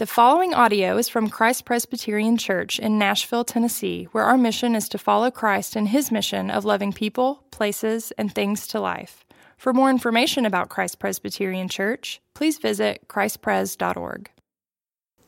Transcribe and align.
The 0.00 0.06
following 0.06 0.54
audio 0.54 0.96
is 0.96 1.10
from 1.10 1.28
Christ 1.28 1.66
Presbyterian 1.66 2.38
Church 2.38 2.78
in 2.78 2.98
Nashville, 2.98 3.44
Tennessee, 3.44 4.04
where 4.12 4.24
our 4.24 4.38
mission 4.38 4.74
is 4.74 4.88
to 4.88 4.96
follow 4.96 5.30
Christ 5.30 5.76
in 5.76 5.84
his 5.84 6.10
mission 6.10 6.50
of 6.50 6.64
loving 6.64 6.90
people, 6.90 7.44
places, 7.50 8.10
and 8.16 8.34
things 8.34 8.66
to 8.68 8.80
life. 8.80 9.26
For 9.58 9.74
more 9.74 9.90
information 9.90 10.46
about 10.46 10.70
Christ 10.70 11.00
Presbyterian 11.00 11.68
Church, 11.68 12.22
please 12.32 12.56
visit 12.56 13.08
christpres.org. 13.08 14.30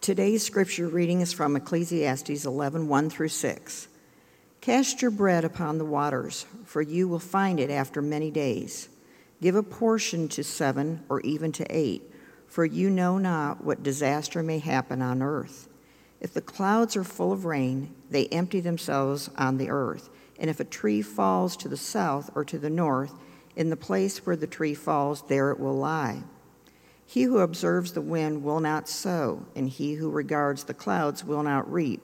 Today's 0.01 0.43
scripture 0.43 0.89
reading 0.89 1.21
is 1.21 1.35
from 1.35 1.55
Ecclesiastes 1.55 2.47
11 2.47 2.89
1 2.89 3.11
through 3.11 3.29
6. 3.29 3.89
Cast 4.63 5.03
your 5.03 5.11
bread 5.11 5.45
upon 5.45 5.77
the 5.77 5.85
waters, 5.85 6.47
for 6.65 6.81
you 6.81 7.09
will 7.09 7.19
find 7.19 7.61
it 7.61 7.69
after 7.69 8.01
many 8.01 8.31
days. 8.31 8.89
Give 9.43 9.55
a 9.55 9.63
portion 9.63 10.29
to 10.29 10.43
seven 10.43 11.05
or 11.11 11.21
even 11.21 11.53
to 11.53 11.67
eight 11.69 12.11
for 12.53 12.67
you 12.67 12.91
know 12.91 13.17
not 13.17 13.65
what 13.65 13.83
disaster 13.83 14.43
may 14.43 14.59
happen 14.59 15.01
on 15.01 15.23
earth. 15.23 15.71
If 16.21 16.35
the 16.35 16.43
clouds 16.43 16.99
are 16.99 17.03
full 17.03 17.33
of 17.33 17.47
rain, 17.47 17.95
they 18.11 18.27
empty 18.27 18.61
themselves 18.61 19.31
on 19.39 19.57
the 19.57 19.71
earth. 19.71 20.11
And 20.39 20.51
if 20.51 20.61
a 20.61 20.65
tree 20.65 21.01
falls 21.01 21.57
to 21.57 21.69
the 21.69 21.79
south 21.79 22.31
or 22.35 22.45
to 22.45 22.59
the 22.59 22.69
north, 22.69 23.15
in 23.57 23.71
the 23.71 23.77
place 23.77 24.27
where 24.27 24.37
the 24.37 24.47
tree 24.47 24.75
falls, 24.75 25.23
there 25.29 25.51
it 25.51 25.59
will 25.59 25.79
lie. 25.79 26.25
He 27.07 27.23
who 27.23 27.39
observes 27.39 27.93
the 27.93 28.03
wind 28.03 28.45
will 28.45 28.61
not 28.61 28.87
sow, 28.87 29.47
and 29.57 29.67
he 29.67 29.95
who 29.95 30.11
regards 30.11 30.65
the 30.65 30.75
clouds 30.75 31.25
will 31.25 31.43
not 31.43 31.73
reap. 31.73 32.03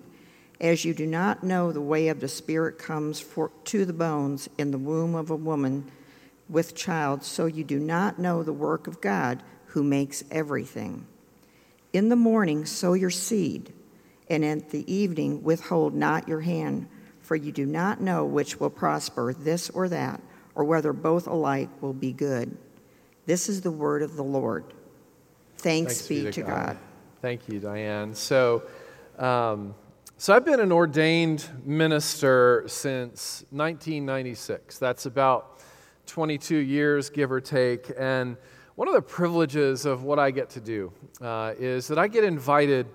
As 0.63 0.83
you 0.83 0.95
do 0.95 1.07
not 1.07 1.45
know 1.45 1.73
the 1.73 1.83
way 1.83 2.09
of 2.09 2.21
the 2.21 2.29
Spirit 2.29 2.79
comes 2.79 3.21
for, 3.21 3.51
to 3.65 3.85
the 3.85 3.93
bones 3.93 4.49
in 4.57 4.71
the 4.71 4.79
womb 4.79 5.15
of 5.15 5.29
a 5.29 5.37
woman 5.37 5.93
with 6.49 6.75
child, 6.75 7.23
so 7.23 7.45
you 7.45 7.65
do 7.65 7.79
not 7.79 8.19
know 8.19 8.43
the 8.43 8.51
work 8.55 8.87
of 8.87 9.03
God 9.03 9.43
who 9.79 9.85
makes 9.85 10.25
everything. 10.33 11.07
In 11.93 12.09
the 12.09 12.17
morning, 12.17 12.67
sow 12.67 12.95
your 12.95 13.11
seed, 13.11 13.73
and 14.29 14.45
at 14.45 14.71
the 14.71 14.93
evening, 14.93 15.45
withhold 15.45 15.95
not 15.95 16.27
your 16.27 16.41
hand, 16.41 16.89
for 17.21 17.37
you 17.37 17.53
do 17.53 17.65
not 17.65 18.01
know 18.01 18.25
which 18.25 18.59
will 18.59 18.71
prosper, 18.71 19.33
this 19.33 19.71
or 19.71 19.89
that, 19.89 20.21
or 20.57 20.65
whether 20.65 20.93
both 20.93 21.29
alike 21.29 21.69
will 21.81 21.93
be 21.93 22.13
good. 22.13 22.59
This 23.27 23.49
is 23.49 23.61
the 23.61 23.71
word 23.71 24.03
of 24.03 24.17
the 24.17 24.25
Lord. 24.25 24.65
Thanks, 25.59 25.99
Thanks 25.99 26.09
be, 26.09 26.25
be, 26.25 26.33
to 26.33 26.43
God. 26.43 26.67
God. 26.67 26.79
Thank 27.23 27.49
you, 27.49 27.61
Diane. 27.61 28.17
So, 28.17 28.65
um, 29.17 29.77
so 30.17 30.35
I've 30.35 30.45
been 30.45 30.59
an 30.59 30.73
ordained 30.73 31.49
minister 31.65 32.65
since 32.67 33.45
1996. 33.51 34.77
That's 34.81 35.07
about 35.07 35.61
22 36.07 36.57
years, 36.57 37.11
give 37.11 37.31
or 37.31 37.41
take, 37.41 37.93
and 37.97 38.37
one 38.79 38.87
of 38.87 38.95
the 38.95 39.03
privileges 39.03 39.87
of 39.87 40.05
what 40.05 40.21
I 40.21 40.31
get 40.31 40.51
to 40.51 40.61
do 40.61 40.93
uh, 41.21 41.53
is 41.59 41.89
that 41.89 41.99
I 41.99 42.07
get 42.07 42.23
invited 42.23 42.87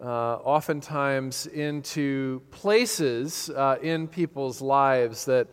uh, 0.00 0.36
oftentimes 0.36 1.46
into 1.48 2.40
places 2.50 3.50
uh, 3.50 3.76
in 3.82 4.08
people's 4.08 4.62
lives 4.62 5.26
that, 5.26 5.48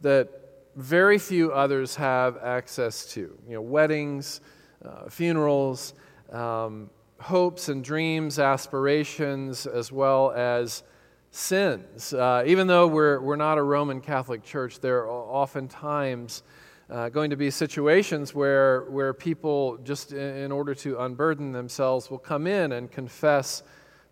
that 0.00 0.30
very 0.76 1.18
few 1.18 1.52
others 1.52 1.94
have 1.96 2.38
access 2.38 3.12
to. 3.12 3.38
You 3.46 3.56
know, 3.56 3.60
weddings, 3.60 4.40
uh, 4.82 5.10
funerals, 5.10 5.92
um, 6.32 6.88
hopes 7.20 7.68
and 7.68 7.84
dreams, 7.84 8.38
aspirations, 8.38 9.66
as 9.66 9.92
well 9.92 10.32
as 10.34 10.82
sins. 11.30 12.14
Uh, 12.14 12.42
even 12.46 12.68
though 12.68 12.86
we're, 12.86 13.20
we're 13.20 13.36
not 13.36 13.58
a 13.58 13.62
Roman 13.62 14.00
Catholic 14.00 14.42
church, 14.42 14.80
there 14.80 15.00
are 15.00 15.10
oftentimes 15.10 16.42
uh, 16.88 17.08
going 17.08 17.30
to 17.30 17.36
be 17.36 17.50
situations 17.50 18.34
where, 18.34 18.82
where 18.90 19.12
people, 19.12 19.78
just 19.78 20.12
in, 20.12 20.36
in 20.36 20.52
order 20.52 20.74
to 20.74 21.00
unburden 21.00 21.52
themselves, 21.52 22.10
will 22.10 22.18
come 22.18 22.46
in 22.46 22.72
and 22.72 22.90
confess 22.90 23.62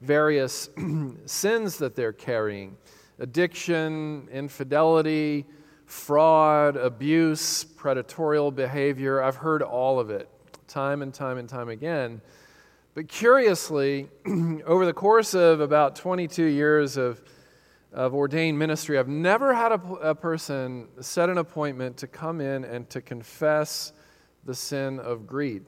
various 0.01 0.69
sins 1.27 1.79
that 1.79 1.95
they're 1.95 2.13
carrying 2.13 2.77
addiction, 3.21 4.29
infidelity, 4.33 5.47
fraud, 5.87 6.77
abuse, 6.77 7.65
predatorial 7.65 8.55
behavior. 8.55 9.23
I've 9.23 9.37
heard 9.37 9.63
all 9.63 10.01
of 10.01 10.11
it 10.11 10.29
time 10.67 11.03
and 11.03 11.15
time 11.15 11.39
and 11.39 11.49
time 11.49 11.69
again. 11.69 12.21
But 12.95 13.09
curiously, 13.09 14.09
over 14.67 14.87
the 14.87 14.93
course 14.93 15.35
of 15.35 15.61
about 15.61 15.95
22 15.95 16.45
years 16.45 16.97
of 16.97 17.23
of 17.95 18.13
ordained 18.13 18.59
ministry, 18.59 18.99
I've 18.99 19.09
never 19.09 19.55
had 19.55 19.73
a, 19.73 19.81
a, 20.03 20.15
person 20.15 20.89
set 21.01 21.31
an 21.31 21.39
appointment 21.39 21.97
to 21.99 22.09
come 22.09 22.41
in 22.41 22.65
and 22.65 22.91
to 22.91 23.01
confess 23.01 23.93
the 24.45 24.55
sin 24.55 24.99
of 24.99 25.27
greed. 25.27 25.65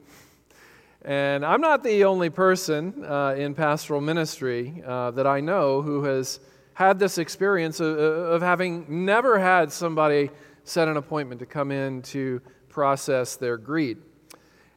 And 1.03 1.45
I'm 1.45 1.61
not 1.61 1.83
the 1.83 2.03
only 2.03 2.29
person 2.29 3.05
uh, 3.05 3.35
in 3.37 3.55
pastoral 3.55 4.01
ministry 4.01 4.83
uh, 4.85 5.11
that 5.11 5.25
I 5.25 5.39
know 5.39 5.81
who 5.81 6.03
has 6.03 6.41
had 6.73 6.99
this 6.99 7.17
experience 7.17 7.79
of, 7.79 7.97
of 7.97 8.41
having 8.41 9.05
never 9.05 9.39
had 9.39 9.71
somebody 9.71 10.29
set 10.65 10.89
an 10.89 10.97
appointment 10.97 11.39
to 11.39 11.45
come 11.45 11.71
in 11.71 12.01
to 12.03 12.41
process 12.67 13.37
their 13.37 13.57
greed. 13.57 13.97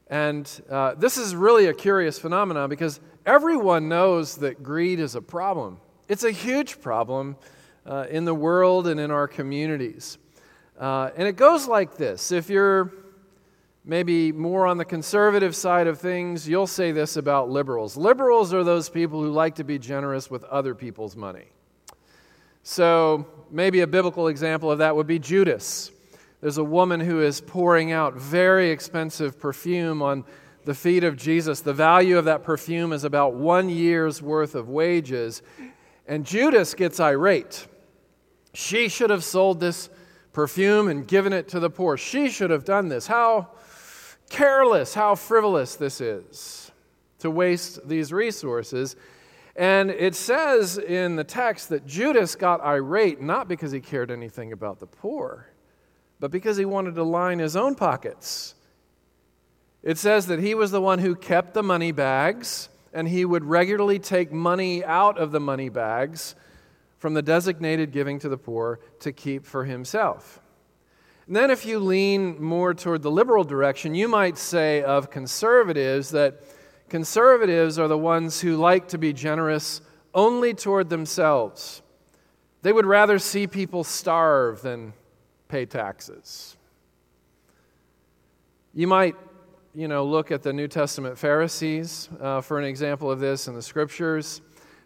And 0.06 0.48
uh, 0.70 0.94
this 0.94 1.18
is 1.18 1.34
really 1.34 1.66
a 1.66 1.74
curious 1.74 2.18
phenomenon 2.18 2.70
because 2.70 3.00
everyone 3.26 3.88
knows 3.88 4.36
that 4.36 4.62
greed 4.62 5.00
is 5.00 5.16
a 5.16 5.20
problem. 5.20 5.80
It's 6.10 6.24
a 6.24 6.32
huge 6.32 6.80
problem 6.80 7.36
uh, 7.86 8.06
in 8.10 8.24
the 8.24 8.34
world 8.34 8.88
and 8.88 8.98
in 8.98 9.12
our 9.12 9.28
communities. 9.28 10.18
Uh, 10.76 11.10
and 11.16 11.28
it 11.28 11.36
goes 11.36 11.68
like 11.68 11.96
this 11.98 12.32
if 12.32 12.50
you're 12.50 12.92
maybe 13.84 14.32
more 14.32 14.66
on 14.66 14.76
the 14.76 14.84
conservative 14.84 15.54
side 15.54 15.86
of 15.86 16.00
things, 16.00 16.48
you'll 16.48 16.66
say 16.66 16.90
this 16.90 17.16
about 17.16 17.48
liberals. 17.48 17.96
Liberals 17.96 18.52
are 18.52 18.64
those 18.64 18.88
people 18.88 19.22
who 19.22 19.30
like 19.30 19.54
to 19.54 19.62
be 19.62 19.78
generous 19.78 20.28
with 20.28 20.42
other 20.46 20.74
people's 20.74 21.14
money. 21.14 21.46
So, 22.64 23.24
maybe 23.48 23.82
a 23.82 23.86
biblical 23.86 24.26
example 24.26 24.68
of 24.68 24.78
that 24.78 24.96
would 24.96 25.06
be 25.06 25.20
Judas. 25.20 25.92
There's 26.40 26.58
a 26.58 26.64
woman 26.64 26.98
who 26.98 27.22
is 27.22 27.40
pouring 27.40 27.92
out 27.92 28.14
very 28.14 28.70
expensive 28.70 29.38
perfume 29.38 30.02
on 30.02 30.24
the 30.64 30.74
feet 30.74 31.04
of 31.04 31.16
Jesus. 31.16 31.60
The 31.60 31.72
value 31.72 32.18
of 32.18 32.24
that 32.24 32.42
perfume 32.42 32.92
is 32.92 33.04
about 33.04 33.34
one 33.34 33.68
year's 33.68 34.20
worth 34.20 34.56
of 34.56 34.68
wages. 34.68 35.42
And 36.10 36.26
Judas 36.26 36.74
gets 36.74 36.98
irate. 36.98 37.68
She 38.52 38.88
should 38.88 39.10
have 39.10 39.22
sold 39.22 39.60
this 39.60 39.88
perfume 40.32 40.88
and 40.88 41.06
given 41.06 41.32
it 41.32 41.46
to 41.50 41.60
the 41.60 41.70
poor. 41.70 41.96
She 41.96 42.30
should 42.30 42.50
have 42.50 42.64
done 42.64 42.88
this. 42.88 43.06
How 43.06 43.50
careless, 44.28 44.92
how 44.92 45.14
frivolous 45.14 45.76
this 45.76 46.00
is 46.00 46.72
to 47.20 47.30
waste 47.30 47.86
these 47.88 48.12
resources. 48.12 48.96
And 49.54 49.88
it 49.88 50.16
says 50.16 50.78
in 50.78 51.14
the 51.14 51.22
text 51.22 51.68
that 51.68 51.86
Judas 51.86 52.34
got 52.34 52.60
irate 52.60 53.20
not 53.20 53.46
because 53.46 53.70
he 53.70 53.78
cared 53.78 54.10
anything 54.10 54.50
about 54.50 54.80
the 54.80 54.86
poor, 54.88 55.46
but 56.18 56.32
because 56.32 56.56
he 56.56 56.64
wanted 56.64 56.96
to 56.96 57.04
line 57.04 57.38
his 57.38 57.54
own 57.54 57.76
pockets. 57.76 58.56
It 59.84 59.96
says 59.96 60.26
that 60.26 60.40
he 60.40 60.56
was 60.56 60.72
the 60.72 60.80
one 60.80 60.98
who 60.98 61.14
kept 61.14 61.54
the 61.54 61.62
money 61.62 61.92
bags 61.92 62.68
and 62.92 63.08
he 63.08 63.24
would 63.24 63.44
regularly 63.44 63.98
take 63.98 64.32
money 64.32 64.84
out 64.84 65.18
of 65.18 65.32
the 65.32 65.40
money 65.40 65.68
bags 65.68 66.34
from 66.98 67.14
the 67.14 67.22
designated 67.22 67.92
giving 67.92 68.18
to 68.18 68.28
the 68.28 68.36
poor 68.36 68.80
to 69.00 69.12
keep 69.12 69.46
for 69.46 69.64
himself. 69.64 70.40
And 71.26 71.36
then, 71.36 71.50
if 71.50 71.64
you 71.64 71.78
lean 71.78 72.42
more 72.42 72.74
toward 72.74 73.02
the 73.02 73.10
liberal 73.10 73.44
direction, 73.44 73.94
you 73.94 74.08
might 74.08 74.36
say 74.36 74.82
of 74.82 75.10
conservatives 75.10 76.10
that 76.10 76.42
conservatives 76.88 77.78
are 77.78 77.88
the 77.88 77.96
ones 77.96 78.40
who 78.40 78.56
like 78.56 78.88
to 78.88 78.98
be 78.98 79.12
generous 79.12 79.80
only 80.12 80.54
toward 80.54 80.88
themselves. 80.90 81.82
They 82.62 82.72
would 82.72 82.84
rather 82.84 83.18
see 83.18 83.46
people 83.46 83.84
starve 83.84 84.60
than 84.62 84.92
pay 85.48 85.66
taxes. 85.66 86.56
You 88.74 88.86
might 88.86 89.16
you 89.74 89.86
know, 89.86 90.04
look 90.04 90.32
at 90.32 90.42
the 90.42 90.52
New 90.52 90.66
Testament 90.66 91.16
Pharisees 91.16 92.08
uh, 92.20 92.40
for 92.40 92.58
an 92.58 92.64
example 92.64 93.08
of 93.08 93.20
this 93.20 93.46
in 93.46 93.54
the 93.54 93.62
scriptures. 93.62 94.42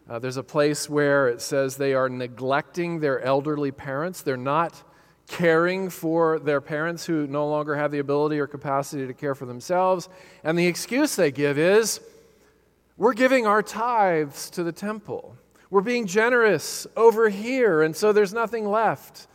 Uh, 0.09 0.19
there's 0.19 0.37
a 0.37 0.43
place 0.43 0.91
where 0.91 1.29
it 1.29 1.41
says 1.41 1.77
they 1.77 1.95
are 1.95 2.11
neglecting 2.11 3.01
their 3.01 3.23
elderly 3.23 3.71
parents. 3.71 4.21
They're 4.21 4.37
not 4.37 4.83
caring 5.27 5.89
for 5.89 6.39
their 6.39 6.61
parents 6.61 7.07
who 7.07 7.27
no 7.27 7.49
longer 7.49 7.75
have 7.75 7.93
the 7.93 7.99
ability 7.99 8.39
or 8.39 8.47
capacity 8.47 9.07
to 9.07 9.15
care 9.15 9.35
for 9.35 9.47
themselves. 9.47 10.11
And 10.43 10.59
the 10.59 10.67
excuse 10.67 11.17
they 11.17 11.31
give 11.31 11.59
is 11.59 12.01
we're 12.99 13.15
giving 13.15 13.47
our 13.47 13.63
tithes 13.63 14.51
to 14.51 14.63
the 14.63 14.73
temple. 14.73 15.35
We're 15.71 15.81
being 15.81 16.07
generous 16.07 16.87
over 16.95 17.31
here, 17.31 17.81
and 17.81 17.97
so 17.97 18.13
there's 18.13 18.35
nothing 18.35 18.69
left 18.69 19.29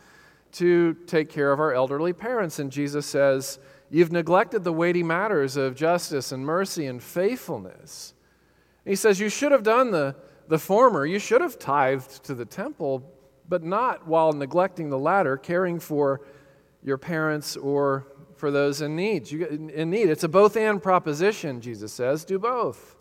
to 0.52 0.94
take 1.08 1.28
care 1.28 1.50
of 1.50 1.58
our 1.58 1.74
elderly 1.74 2.12
parents. 2.12 2.60
And 2.60 2.70
Jesus 2.70 3.04
says, 3.04 3.58
You've 3.90 4.12
neglected 4.12 4.62
the 4.62 4.72
weighty 4.72 5.02
matters 5.02 5.56
of 5.56 5.74
justice 5.74 6.30
and 6.30 6.46
mercy 6.46 6.86
and 6.86 7.02
faithfulness. 7.02 8.14
He 8.84 8.94
says, 8.94 9.18
You 9.18 9.28
should 9.28 9.52
have 9.52 9.64
done 9.64 9.90
the, 9.90 10.14
the 10.48 10.58
former. 10.58 11.04
You 11.04 11.18
should 11.18 11.40
have 11.40 11.58
tithed 11.58 12.22
to 12.24 12.34
the 12.34 12.44
temple, 12.44 13.02
but 13.48 13.64
not 13.64 14.06
while 14.06 14.32
neglecting 14.32 14.90
the 14.90 14.98
latter, 14.98 15.36
caring 15.36 15.80
for 15.80 16.20
your 16.82 16.98
parents 16.98 17.56
or 17.56 18.06
for 18.36 18.50
those 18.50 18.80
in 18.80 18.96
need. 18.96 19.30
You, 19.30 19.46
in 19.46 19.90
need. 19.90 20.08
It's 20.08 20.24
a 20.24 20.28
both 20.28 20.56
and 20.56 20.82
proposition, 20.82 21.60
Jesus 21.60 21.92
says. 21.92 22.24
Do 22.24 22.38
both. 22.38 22.96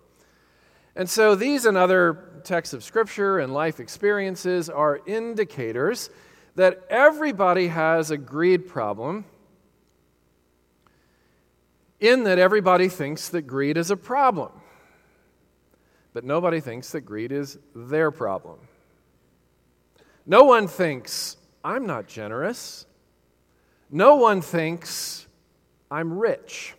And 0.96 1.10
so 1.10 1.36
these 1.36 1.66
and 1.66 1.78
other 1.78 2.42
texts 2.44 2.74
of 2.74 2.84
Scripture 2.84 3.40
and 3.40 3.54
life 3.54 3.80
experiences 3.80 4.70
are 4.70 5.00
indicators 5.06 6.10
that 6.56 6.84
everybody 6.90 7.68
has 7.68 8.12
a 8.12 8.18
greed 8.18 8.68
problem, 8.68 9.24
in 12.00 12.24
that 12.24 12.40
everybody 12.40 12.88
thinks 12.88 13.30
that 13.30 13.44
greed 13.44 13.78
is 13.78 13.92
a 13.92 13.98
problem, 13.98 14.52
but 16.14 16.24
nobody 16.24 16.60
thinks 16.60 16.92
that 16.92 17.02
greed 17.02 17.32
is 17.32 17.58
their 17.76 18.12
problem. 18.12 18.60
No 20.26 20.44
one 20.44 20.68
thinks, 20.68 21.38
I'm 21.64 21.86
not 21.86 22.08
generous. 22.08 22.86
No 23.90 24.16
one 24.16 24.42
thinks, 24.42 25.28
I'm 25.90 26.18
rich. 26.20 26.76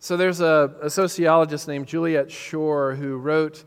So 0.00 0.16
there's 0.16 0.40
a, 0.40 0.74
a, 0.82 0.90
sociologist 0.90 1.68
named 1.68 1.86
Juliet 1.86 2.30
Schor 2.30 2.94
who 2.94 3.16
wrote 3.16 3.64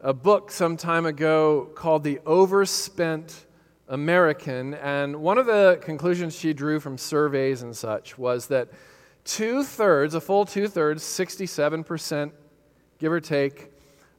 a 0.00 0.12
book 0.12 0.50
some 0.50 0.76
time 0.76 1.06
ago 1.06 1.70
called 1.74 2.02
The 2.02 2.20
Overspent 2.26 3.46
American. 3.88 4.74
And 4.74 5.16
one 5.16 5.38
of 5.38 5.46
the 5.46 5.78
conclusions 5.82 6.36
she 6.36 6.52
drew 6.52 6.80
from 6.80 6.98
surveys 6.98 7.62
and 7.62 7.76
such 7.76 8.18
was 8.18 8.48
that 8.48 8.68
two 9.26 9.62
thirds, 9.62 10.14
a 10.14 10.20
full 10.20 10.46
two 10.46 10.68
thirds, 10.68 11.02
67%, 11.02 12.30
give 12.98 13.12
or 13.12 13.20
take, 13.20 13.72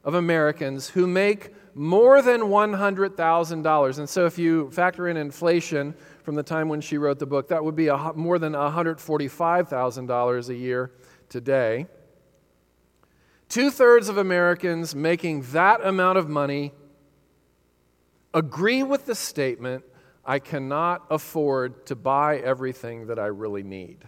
of 0.03 0.13
Americans 0.13 0.89
who 0.89 1.07
make 1.07 1.53
more 1.73 2.21
than 2.21 2.41
$100,000. 2.41 3.97
And 3.99 4.09
so 4.09 4.25
if 4.25 4.37
you 4.37 4.69
factor 4.71 5.07
in 5.07 5.17
inflation 5.17 5.95
from 6.23 6.35
the 6.35 6.43
time 6.43 6.69
when 6.69 6.81
she 6.81 6.97
wrote 6.97 7.19
the 7.19 7.25
book, 7.25 7.47
that 7.49 7.63
would 7.63 7.75
be 7.75 7.87
a, 7.87 8.13
more 8.13 8.39
than 8.39 8.53
$145,000 8.53 10.49
a 10.49 10.55
year 10.55 10.91
today. 11.29 11.87
Two 13.49 13.71
thirds 13.71 14.09
of 14.09 14.17
Americans 14.17 14.95
making 14.95 15.43
that 15.51 15.85
amount 15.85 16.17
of 16.17 16.27
money 16.27 16.73
agree 18.33 18.83
with 18.83 19.05
the 19.05 19.15
statement 19.15 19.83
I 20.25 20.39
cannot 20.39 21.05
afford 21.09 21.85
to 21.85 21.95
buy 21.95 22.37
everything 22.37 23.07
that 23.07 23.17
I 23.19 23.27
really 23.27 23.63
need. 23.63 23.99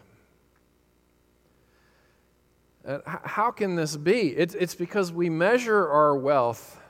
How 3.06 3.52
can 3.52 3.76
this 3.76 3.96
be? 3.96 4.30
It's, 4.30 4.74
because 4.74 5.12
we 5.12 5.30
measure 5.30 5.88
our 5.88 6.16
wealth 6.16 6.82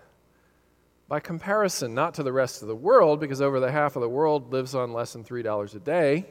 by 1.09 1.19
comparison, 1.19 1.93
not 1.93 2.13
to 2.13 2.23
the 2.23 2.31
rest 2.31 2.61
of 2.61 2.69
the 2.69 2.75
world, 2.75 3.19
because 3.19 3.41
over 3.41 3.59
the 3.59 3.71
half 3.71 3.97
of 3.97 4.01
the 4.01 4.07
world 4.07 4.53
lives 4.53 4.75
on 4.75 4.93
less 4.93 5.11
than 5.11 5.25
$3 5.25 5.75
a 5.75 5.79
day, 5.79 6.25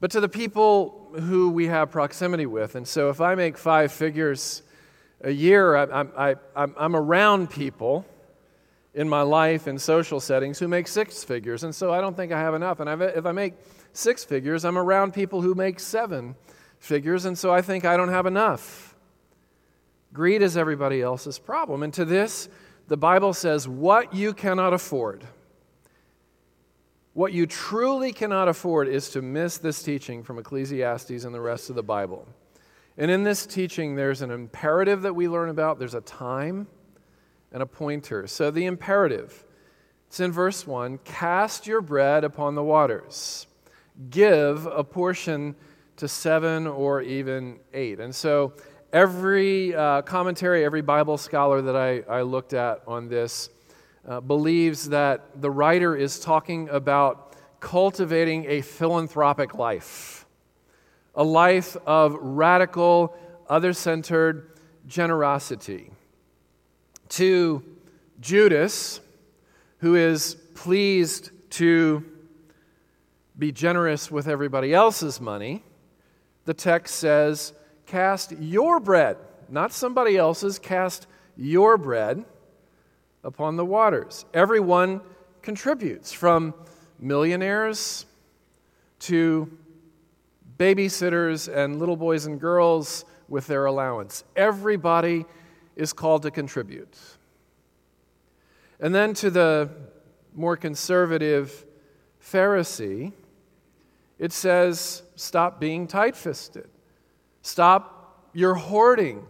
but 0.00 0.10
to 0.12 0.20
the 0.20 0.28
people 0.28 1.10
who 1.14 1.50
we 1.50 1.66
have 1.66 1.90
proximity 1.90 2.46
with. 2.46 2.74
And 2.74 2.88
so 2.88 3.10
if 3.10 3.20
I 3.20 3.34
make 3.34 3.58
five 3.58 3.92
figures 3.92 4.62
a 5.20 5.30
year, 5.30 5.76
I, 5.76 5.84
I, 6.00 6.34
I, 6.56 6.66
I'm 6.78 6.96
around 6.96 7.50
people 7.50 8.06
in 8.94 9.08
my 9.08 9.22
life 9.22 9.68
in 9.68 9.78
social 9.78 10.20
settings 10.20 10.58
who 10.58 10.68
make 10.68 10.88
six 10.88 11.22
figures, 11.22 11.64
and 11.64 11.74
so 11.74 11.92
I 11.92 12.00
don't 12.00 12.16
think 12.16 12.32
I 12.32 12.40
have 12.40 12.54
enough. 12.54 12.80
And 12.80 13.02
if 13.02 13.26
I 13.26 13.32
make 13.32 13.54
six 13.92 14.24
figures, 14.24 14.64
I'm 14.64 14.78
around 14.78 15.12
people 15.12 15.42
who 15.42 15.54
make 15.54 15.80
seven 15.80 16.36
figures, 16.84 17.24
and 17.24 17.36
so 17.36 17.52
I 17.52 17.62
think 17.62 17.84
I 17.84 17.96
don't 17.96 18.10
have 18.10 18.26
enough. 18.26 18.94
Greed 20.12 20.42
is 20.42 20.56
everybody 20.56 21.02
else's 21.02 21.38
problem. 21.38 21.82
And 21.82 21.92
to 21.94 22.04
this, 22.04 22.48
the 22.86 22.96
Bible 22.96 23.32
says, 23.32 23.66
what 23.66 24.14
you 24.14 24.32
cannot 24.32 24.72
afford, 24.72 25.24
what 27.14 27.32
you 27.32 27.46
truly 27.46 28.12
cannot 28.12 28.48
afford 28.48 28.88
is 28.88 29.08
to 29.10 29.22
miss 29.22 29.58
this 29.58 29.82
teaching 29.82 30.22
from 30.22 30.38
Ecclesiastes 30.38 31.24
and 31.24 31.34
the 31.34 31.40
rest 31.40 31.70
of 31.70 31.76
the 31.76 31.82
Bible. 31.82 32.28
And 32.96 33.10
in 33.10 33.24
this 33.24 33.46
teaching, 33.46 33.96
there's 33.96 34.22
an 34.22 34.30
imperative 34.30 35.02
that 35.02 35.14
we 35.14 35.28
learn 35.28 35.48
about, 35.48 35.78
there's 35.78 35.94
a 35.94 36.00
time 36.00 36.68
and 37.52 37.62
a 37.62 37.66
pointer. 37.66 38.26
So 38.26 38.50
the 38.50 38.66
imperative, 38.66 39.44
it's 40.06 40.20
in 40.20 40.30
verse 40.30 40.66
1 40.66 40.98
cast 40.98 41.66
your 41.66 41.80
bread 41.80 42.24
upon 42.24 42.54
the 42.54 42.62
waters, 42.62 43.46
give 44.10 44.66
a 44.66 44.84
portion 44.84 45.56
to 45.96 46.08
seven 46.08 46.66
or 46.66 47.02
even 47.02 47.58
eight. 47.72 48.00
And 48.00 48.14
so 48.14 48.52
every 48.92 49.74
uh, 49.74 50.02
commentary, 50.02 50.64
every 50.64 50.82
Bible 50.82 51.18
scholar 51.18 51.62
that 51.62 51.76
I, 51.76 52.00
I 52.08 52.22
looked 52.22 52.54
at 52.54 52.82
on 52.86 53.08
this 53.08 53.48
uh, 54.06 54.20
believes 54.20 54.88
that 54.90 55.40
the 55.40 55.50
writer 55.50 55.96
is 55.96 56.20
talking 56.20 56.68
about 56.68 57.34
cultivating 57.60 58.44
a 58.46 58.60
philanthropic 58.60 59.54
life, 59.54 60.26
a 61.14 61.24
life 61.24 61.76
of 61.86 62.14
radical, 62.20 63.16
other 63.48 63.72
centered 63.72 64.58
generosity 64.86 65.90
to 67.08 67.62
Judas, 68.20 69.00
who 69.78 69.94
is 69.94 70.34
pleased 70.54 71.30
to 71.50 72.04
be 73.38 73.50
generous 73.50 74.10
with 74.10 74.28
everybody 74.28 74.72
else's 74.72 75.20
money, 75.20 75.62
the 76.44 76.54
text 76.54 76.96
says, 76.96 77.52
Cast 77.86 78.32
your 78.32 78.80
bread, 78.80 79.16
not 79.48 79.72
somebody 79.72 80.16
else's, 80.16 80.58
cast 80.58 81.06
your 81.36 81.76
bread 81.76 82.24
upon 83.22 83.56
the 83.56 83.64
waters. 83.64 84.24
Everyone 84.32 85.00
contributes, 85.42 86.12
from 86.12 86.54
millionaires 86.98 88.06
to 89.00 89.50
babysitters 90.58 91.54
and 91.54 91.78
little 91.78 91.96
boys 91.96 92.26
and 92.26 92.40
girls 92.40 93.04
with 93.28 93.46
their 93.46 93.66
allowance. 93.66 94.24
Everybody 94.36 95.26
is 95.76 95.92
called 95.92 96.22
to 96.22 96.30
contribute. 96.30 96.96
And 98.80 98.94
then 98.94 99.14
to 99.14 99.30
the 99.30 99.70
more 100.34 100.56
conservative 100.56 101.64
Pharisee, 102.22 103.12
it 104.18 104.32
says, 104.32 105.02
stop 105.16 105.60
being 105.60 105.86
tight 105.86 106.16
fisted, 106.16 106.68
stop 107.42 108.28
your 108.32 108.54
hoarding, 108.54 109.26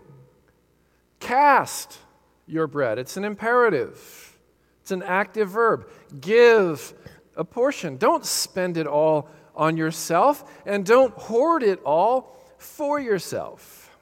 cast 1.21 1.99
your 2.47 2.67
bread. 2.67 2.99
It's 2.99 3.17
an 3.17 3.25
imperative, 3.25 4.39
it's 4.83 4.91
an 4.91 5.03
active 5.03 5.49
verb. 5.49 5.89
Give 6.21 6.95
a 7.37 7.45
portion. 7.45 7.97
Don't 7.97 8.25
spend 8.25 8.77
it 8.77 8.87
all 8.87 9.29
on 9.57 9.77
yourself, 9.77 10.45
and 10.67 10.85
don't 10.85 11.15
hoard 11.15 11.63
it 11.63 11.81
all 11.85 12.37
for 12.59 13.01
yourself. 13.01 13.97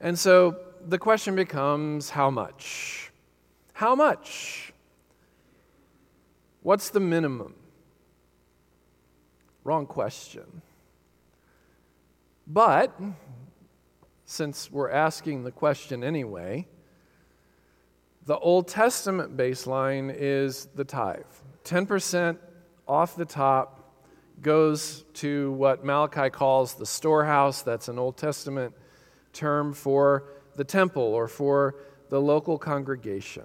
And 0.00 0.18
so 0.18 0.56
the 0.86 0.98
question 0.98 1.34
becomes 1.34 2.10
how 2.10 2.30
much? 2.30 3.10
How 3.72 3.94
much? 3.94 4.72
What's 6.62 6.90
the 6.90 7.00
minimum? 7.00 7.54
Wrong 9.64 9.86
question. 9.86 10.62
But, 12.46 12.94
since 14.26 14.70
we're 14.70 14.90
asking 14.90 15.44
the 15.44 15.50
question 15.50 16.04
anyway, 16.04 16.66
the 18.26 18.38
Old 18.38 18.68
Testament 18.68 19.36
baseline 19.36 20.14
is 20.14 20.68
the 20.74 20.84
tithe. 20.84 21.22
10% 21.64 22.36
off 22.86 23.16
the 23.16 23.24
top 23.24 24.02
goes 24.42 25.04
to 25.14 25.52
what 25.52 25.84
Malachi 25.84 26.28
calls 26.28 26.74
the 26.74 26.86
storehouse. 26.86 27.62
That's 27.62 27.88
an 27.88 27.98
Old 27.98 28.18
Testament 28.18 28.74
term 29.32 29.72
for 29.72 30.24
the 30.56 30.64
temple 30.64 31.02
or 31.02 31.26
for 31.26 31.76
the 32.10 32.20
local 32.20 32.58
congregation. 32.58 33.44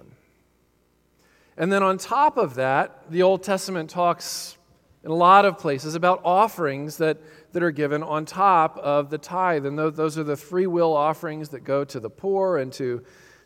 And 1.56 1.72
then 1.72 1.82
on 1.82 1.98
top 1.98 2.36
of 2.36 2.54
that, 2.54 3.10
the 3.10 3.22
Old 3.22 3.42
Testament 3.42 3.90
talks 3.90 4.56
in 5.02 5.10
a 5.10 5.14
lot 5.14 5.44
of 5.44 5.58
places 5.58 5.94
about 5.94 6.20
offerings 6.24 6.98
that, 6.98 7.18
that 7.52 7.62
are 7.62 7.70
given 7.70 8.02
on 8.02 8.24
top 8.24 8.76
of 8.78 9.10
the 9.10 9.18
tithe. 9.18 9.64
And 9.64 9.78
those 9.78 10.18
are 10.18 10.24
the 10.24 10.36
free 10.36 10.66
will 10.66 10.94
offerings 10.94 11.50
that 11.50 11.64
go 11.64 11.84
to 11.84 11.98
the 11.98 12.10
poor 12.10 12.58
and 12.58 12.72
to, 12.74 13.02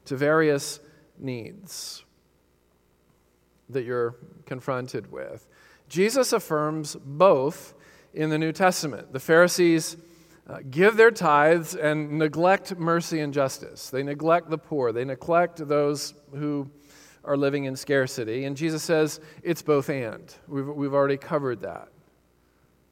to 0.07 0.17
various 0.17 0.81
needs 1.19 2.05
that 3.71 3.85
you're 3.85 4.17
confronted 4.47 5.11
with. 5.11 5.47
Jesus 5.89 6.33
affirms 6.33 6.97
both 6.97 7.75
in 8.13 8.31
the 8.31 8.39
New 8.39 8.53
Testament. 8.53 9.13
The 9.13 9.21
Pharisees 9.21 9.97
uh, 10.49 10.59
give 10.71 10.97
their 10.97 11.11
tithes 11.11 11.75
and 11.75 12.19
neglect 12.19 12.77
mercy 12.77 13.21
and 13.21 13.33
justice. 13.33 13.91
They 13.91 14.03
neglect 14.03 14.51
the 14.51 14.59
poor, 14.59 14.93
they 14.93 15.05
neglect 15.05 15.67
those 15.69 16.15
who 16.33 16.69
are 17.25 17.37
living 17.37 17.65
in 17.65 17.77
scarcity. 17.77 18.45
And 18.45 18.57
Jesus 18.57 18.83
says 18.83 19.21
it's 19.43 19.63
both 19.63 19.89
and. 19.89 20.35
We've, 20.49 20.69
we've 20.69 20.95
already 20.95 21.17
covered 21.17 21.63
that. 21.63 21.89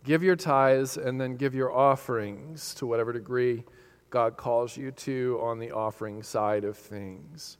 Give 0.04 0.22
your 0.22 0.36
tithes 0.36 0.96
and 0.96 1.20
then 1.20 1.36
give 1.36 1.54
your 1.54 1.72
offerings 1.72 2.74
to 2.74 2.86
whatever 2.86 3.12
degree 3.12 3.64
God 4.10 4.36
calls 4.36 4.76
you 4.76 4.90
to 4.90 5.38
on 5.42 5.58
the 5.58 5.70
offering 5.70 6.22
side 6.22 6.64
of 6.64 6.76
things. 6.76 7.56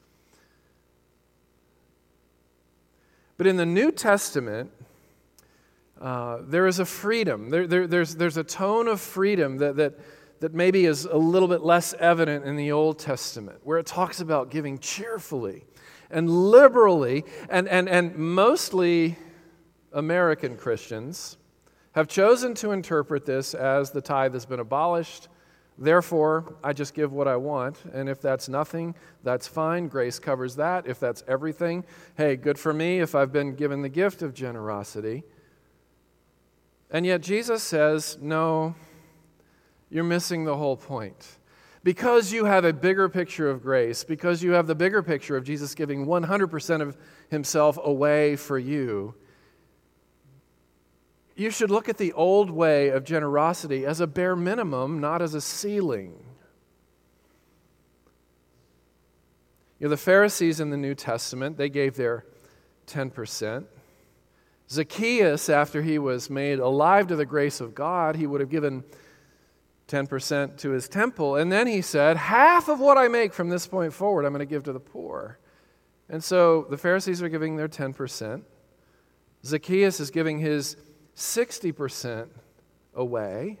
But 3.37 3.47
in 3.47 3.57
the 3.57 3.65
New 3.65 3.91
Testament, 3.91 4.71
uh, 5.99 6.39
there 6.43 6.67
is 6.67 6.79
a 6.79 6.85
freedom. 6.85 7.49
There, 7.49 7.65
there, 7.65 7.87
there's, 7.87 8.15
there's 8.15 8.37
a 8.37 8.43
tone 8.43 8.87
of 8.87 8.99
freedom 8.99 9.57
that, 9.57 9.77
that, 9.77 9.99
that 10.41 10.53
maybe 10.53 10.85
is 10.85 11.05
a 11.05 11.17
little 11.17 11.47
bit 11.47 11.61
less 11.61 11.93
evident 11.95 12.45
in 12.45 12.57
the 12.57 12.71
Old 12.71 12.99
Testament, 12.99 13.59
where 13.63 13.79
it 13.79 13.85
talks 13.85 14.19
about 14.19 14.51
giving 14.51 14.77
cheerfully 14.79 15.63
and 16.13 16.29
liberally, 16.29 17.25
and, 17.49 17.67
and, 17.67 17.89
and 17.89 18.15
mostly 18.15 19.17
American 19.91 20.55
Christians 20.55 21.37
have 21.93 22.07
chosen 22.07 22.53
to 22.55 22.71
interpret 22.71 23.25
this 23.25 23.53
as 23.53 23.91
the 23.91 24.01
tithe 24.01 24.33
has 24.33 24.45
been 24.45 24.59
abolished. 24.59 25.27
Therefore, 25.77 26.55
I 26.63 26.73
just 26.73 26.93
give 26.93 27.11
what 27.11 27.27
I 27.27 27.35
want. 27.35 27.77
And 27.93 28.07
if 28.07 28.21
that's 28.21 28.47
nothing, 28.47 28.95
that's 29.23 29.47
fine. 29.47 29.87
Grace 29.87 30.19
covers 30.19 30.55
that. 30.55 30.87
If 30.87 30.99
that's 30.99 31.23
everything, 31.27 31.83
hey, 32.15 32.35
good 32.35 32.59
for 32.59 32.73
me 32.73 32.99
if 32.99 33.15
I've 33.15 33.31
been 33.31 33.55
given 33.55 33.81
the 33.81 33.89
gift 33.89 34.21
of 34.21 34.33
generosity. 34.33 35.23
And 36.91 37.05
yet, 37.07 37.21
Jesus 37.21 37.63
says, 37.63 38.19
no, 38.21 38.75
you're 39.89 40.03
missing 40.03 40.45
the 40.45 40.57
whole 40.57 40.77
point. 40.77 41.39
Because 41.83 42.31
you 42.31 42.45
have 42.45 42.63
a 42.63 42.71
bigger 42.71 43.09
picture 43.09 43.49
of 43.49 43.61
grace, 43.61 44.03
because 44.03 44.41
you 44.41 44.51
have 44.51 44.67
the 44.67 44.75
bigger 44.75 45.03
picture 45.03 45.35
of 45.35 45.43
Jesus 45.43 45.75
giving 45.75 46.05
100% 46.05 46.81
of 46.81 46.97
himself 47.29 47.77
away 47.83 48.37
for 48.37 48.57
you, 48.57 49.15
you 51.35 51.49
should 51.49 51.71
look 51.71 51.89
at 51.89 51.97
the 51.97 52.13
old 52.13 52.49
way 52.49 52.89
of 52.89 53.03
generosity 53.03 53.85
as 53.85 53.99
a 53.99 54.07
bare 54.07 54.35
minimum, 54.35 55.01
not 55.01 55.21
as 55.21 55.33
a 55.33 55.41
ceiling. 55.41 56.23
You 59.79 59.87
know, 59.87 59.89
the 59.89 59.97
Pharisees 59.97 60.59
in 60.59 60.69
the 60.69 60.77
New 60.77 60.95
Testament, 60.95 61.57
they 61.57 61.69
gave 61.69 61.95
their 61.95 62.23
10%. 62.87 63.65
Zacchaeus, 64.69 65.49
after 65.49 65.81
he 65.81 65.99
was 65.99 66.29
made 66.29 66.59
alive 66.59 67.07
to 67.07 67.15
the 67.15 67.25
grace 67.25 67.59
of 67.59 67.75
God, 67.75 68.15
he 68.15 68.25
would 68.25 68.39
have 68.39 68.49
given 68.49 68.83
10% 69.93 70.57
to 70.57 70.71
his 70.71 70.89
temple. 70.89 71.35
And 71.35 71.51
then 71.51 71.67
he 71.67 71.81
said, 71.81 72.17
Half 72.17 72.67
of 72.67 72.79
what 72.79 72.97
I 72.97 73.07
make 73.07 73.31
from 73.31 73.49
this 73.49 73.67
point 73.67 73.93
forward, 73.93 74.25
I'm 74.25 74.33
going 74.33 74.39
to 74.39 74.45
give 74.45 74.63
to 74.63 74.73
the 74.73 74.79
poor. 74.79 75.37
And 76.09 76.23
so 76.23 76.65
the 76.69 76.77
Pharisees 76.77 77.21
are 77.21 77.29
giving 77.29 77.57
their 77.57 77.67
10%. 77.67 78.41
Zacchaeus 79.45 79.99
is 79.99 80.09
giving 80.09 80.39
his 80.39 80.77
60% 81.15 82.29
away. 82.95 83.59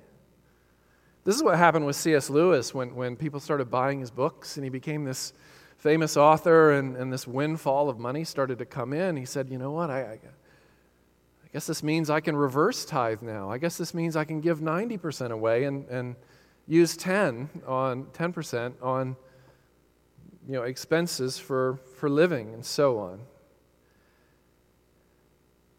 This 1.23 1.35
is 1.35 1.43
what 1.43 1.57
happened 1.57 1.85
with 1.85 1.95
C.S. 1.95 2.29
Lewis 2.29 2.73
when, 2.73 2.95
when 2.95 3.15
people 3.15 3.39
started 3.39 3.69
buying 3.69 3.99
his 3.99 4.09
books 4.11 4.57
and 4.57 4.63
he 4.63 4.69
became 4.69 5.03
this 5.03 5.33
famous 5.77 6.17
author 6.17 6.71
and, 6.71 6.97
and 6.97 7.13
this 7.13 7.27
windfall 7.27 7.89
of 7.89 7.99
money 7.99 8.23
started 8.23 8.57
to 8.57 8.65
come 8.65 8.91
in. 8.91 9.17
He 9.17 9.25
said, 9.25 9.49
You 9.49 9.59
know 9.59 9.71
what? 9.71 9.91
I, 9.91 10.01
I, 10.01 10.11
I 10.13 10.19
guess 11.53 11.67
this 11.67 11.83
means 11.83 12.09
I 12.09 12.19
can 12.19 12.35
reverse 12.35 12.83
tithe 12.83 13.21
now. 13.21 13.51
I 13.51 13.59
guess 13.59 13.77
this 13.77 13.93
means 13.93 14.15
I 14.15 14.25
can 14.25 14.41
give 14.41 14.59
90% 14.59 15.29
away 15.29 15.65
and, 15.65 15.87
and 15.87 16.15
use 16.67 16.97
10 16.97 17.47
on 17.67 18.05
10% 18.05 18.73
on 18.81 19.15
you 20.47 20.53
know, 20.53 20.63
expenses 20.63 21.37
for, 21.37 21.79
for 21.97 22.09
living 22.09 22.55
and 22.55 22.65
so 22.65 22.97
on. 22.97 23.19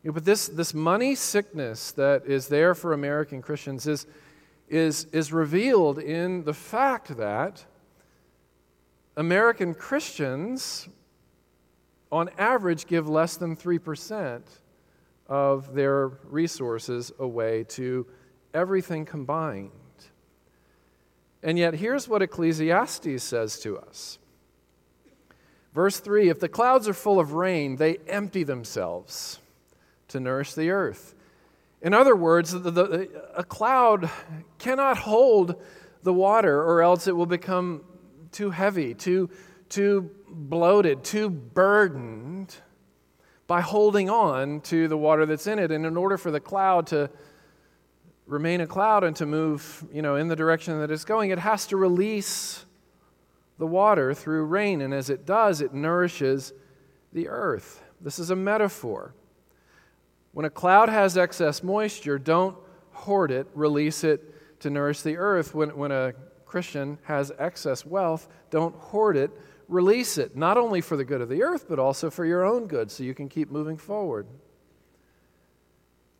You 0.04 0.10
know, 0.10 0.12
but 0.12 0.24
this, 0.24 0.46
this 0.46 0.72
money 0.72 1.16
sickness 1.16 1.90
that 1.92 2.24
is 2.24 2.46
there 2.46 2.76
for 2.76 2.92
American 2.92 3.42
Christians 3.42 3.88
is, 3.88 4.06
is, 4.68 5.06
is 5.06 5.32
revealed 5.32 5.98
in 5.98 6.44
the 6.44 6.54
fact 6.54 7.16
that 7.16 7.64
American 9.16 9.74
Christians, 9.74 10.88
on 12.12 12.30
average, 12.38 12.86
give 12.86 13.08
less 13.08 13.36
than 13.36 13.56
3% 13.56 14.42
of 15.26 15.74
their 15.74 16.08
resources 16.24 17.12
away 17.18 17.64
to 17.64 18.06
everything 18.52 19.04
combined. 19.04 19.70
And 21.42 21.58
yet, 21.58 21.74
here's 21.74 22.08
what 22.08 22.22
Ecclesiastes 22.22 23.22
says 23.22 23.58
to 23.60 23.78
us. 23.78 24.18
Verse 25.74 25.98
3 26.00 26.28
If 26.28 26.40
the 26.40 26.48
clouds 26.48 26.88
are 26.88 26.94
full 26.94 27.20
of 27.20 27.32
rain, 27.32 27.76
they 27.76 27.98
empty 28.08 28.44
themselves 28.44 29.40
to 30.08 30.20
nourish 30.20 30.54
the 30.54 30.70
earth. 30.70 31.14
In 31.82 31.92
other 31.92 32.16
words, 32.16 32.52
the, 32.52 32.70
the, 32.70 33.08
a 33.36 33.44
cloud 33.44 34.08
cannot 34.58 34.96
hold 34.96 35.60
the 36.02 36.14
water, 36.14 36.62
or 36.62 36.80
else 36.82 37.06
it 37.06 37.16
will 37.16 37.26
become 37.26 37.82
too 38.32 38.50
heavy, 38.50 38.94
too, 38.94 39.28
too 39.68 40.10
bloated, 40.28 41.04
too 41.04 41.28
burdened 41.28 42.56
by 43.46 43.60
holding 43.60 44.08
on 44.08 44.60
to 44.62 44.88
the 44.88 44.96
water 44.96 45.26
that's 45.26 45.46
in 45.46 45.58
it. 45.58 45.70
And 45.70 45.84
in 45.84 45.96
order 45.96 46.16
for 46.16 46.30
the 46.30 46.40
cloud 46.40 46.86
to 46.88 47.10
remain 48.26 48.60
a 48.60 48.66
cloud 48.66 49.04
and 49.04 49.14
to 49.16 49.26
move 49.26 49.84
you 49.92 50.02
know, 50.02 50.16
in 50.16 50.28
the 50.28 50.36
direction 50.36 50.78
that 50.80 50.90
it's 50.90 51.04
going, 51.04 51.30
it 51.30 51.38
has 51.38 51.66
to 51.66 51.76
release 51.76 52.64
the 53.58 53.66
water 53.66 54.14
through 54.14 54.44
rain. 54.44 54.80
And 54.80 54.94
as 54.94 55.10
it 55.10 55.26
does, 55.26 55.60
it 55.60 55.74
nourishes 55.74 56.52
the 57.12 57.28
earth. 57.28 57.82
This 58.00 58.18
is 58.18 58.30
a 58.30 58.36
metaphor. 58.36 59.14
When 60.32 60.46
a 60.46 60.50
cloud 60.50 60.88
has 60.88 61.16
excess 61.16 61.62
moisture, 61.62 62.18
don't 62.18 62.56
hoard 62.92 63.30
it, 63.30 63.46
release 63.54 64.02
it 64.04 64.60
to 64.60 64.70
nourish 64.70 65.02
the 65.02 65.16
earth. 65.16 65.54
When, 65.54 65.76
when 65.76 65.92
a 65.92 66.12
Christian 66.44 66.98
has 67.04 67.30
excess 67.38 67.84
wealth, 67.84 68.28
don't 68.50 68.74
hoard 68.74 69.16
it, 69.16 69.30
release 69.68 70.18
it, 70.18 70.36
not 70.36 70.56
only 70.56 70.80
for 70.80 70.96
the 70.96 71.04
good 71.04 71.20
of 71.20 71.28
the 71.28 71.42
earth, 71.42 71.66
but 71.68 71.78
also 71.78 72.10
for 72.10 72.24
your 72.24 72.44
own 72.44 72.66
good, 72.66 72.90
so 72.90 73.02
you 73.02 73.14
can 73.14 73.28
keep 73.28 73.50
moving 73.50 73.76
forward. 73.76 74.26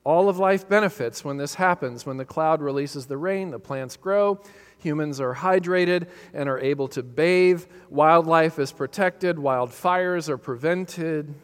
All 0.05 0.29
of 0.29 0.39
life 0.39 0.69
benefits 0.69 1.25
when 1.25 1.39
this 1.39 1.55
happens. 1.55 2.05
When 2.05 2.19
the 2.19 2.25
cloud 2.27 2.61
releases 2.61 3.07
the 3.07 3.17
rain, 3.17 3.51
the 3.51 3.59
plants 3.59 3.97
grow, 3.97 4.41
humans 4.79 5.19
are 5.19 5.35
hydrated 5.35 6.09
and 6.35 6.49
are 6.49 6.59
able 6.59 6.89
to 6.89 7.03
bathe, 7.03 7.65
wildlife 7.89 8.59
is 8.59 8.71
protected, 8.71 9.37
wildfires 9.37 10.29
are 10.29 10.37
prevented. 10.37 11.35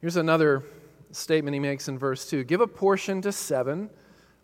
Here's 0.00 0.16
another 0.16 0.62
statement 1.10 1.54
he 1.54 1.60
makes 1.60 1.88
in 1.88 1.98
verse 1.98 2.28
2 2.28 2.44
Give 2.44 2.60
a 2.60 2.66
portion 2.68 3.20
to 3.22 3.32
seven 3.32 3.90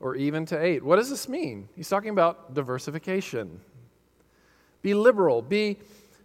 or 0.00 0.16
even 0.16 0.46
to 0.46 0.60
eight. 0.60 0.82
What 0.82 0.96
does 0.96 1.10
this 1.10 1.28
mean? 1.28 1.68
He's 1.76 1.88
talking 1.88 2.10
about 2.10 2.54
diversification. 2.54 3.60
Be 4.82 4.94
liberal, 4.94 5.42
be 5.42 5.78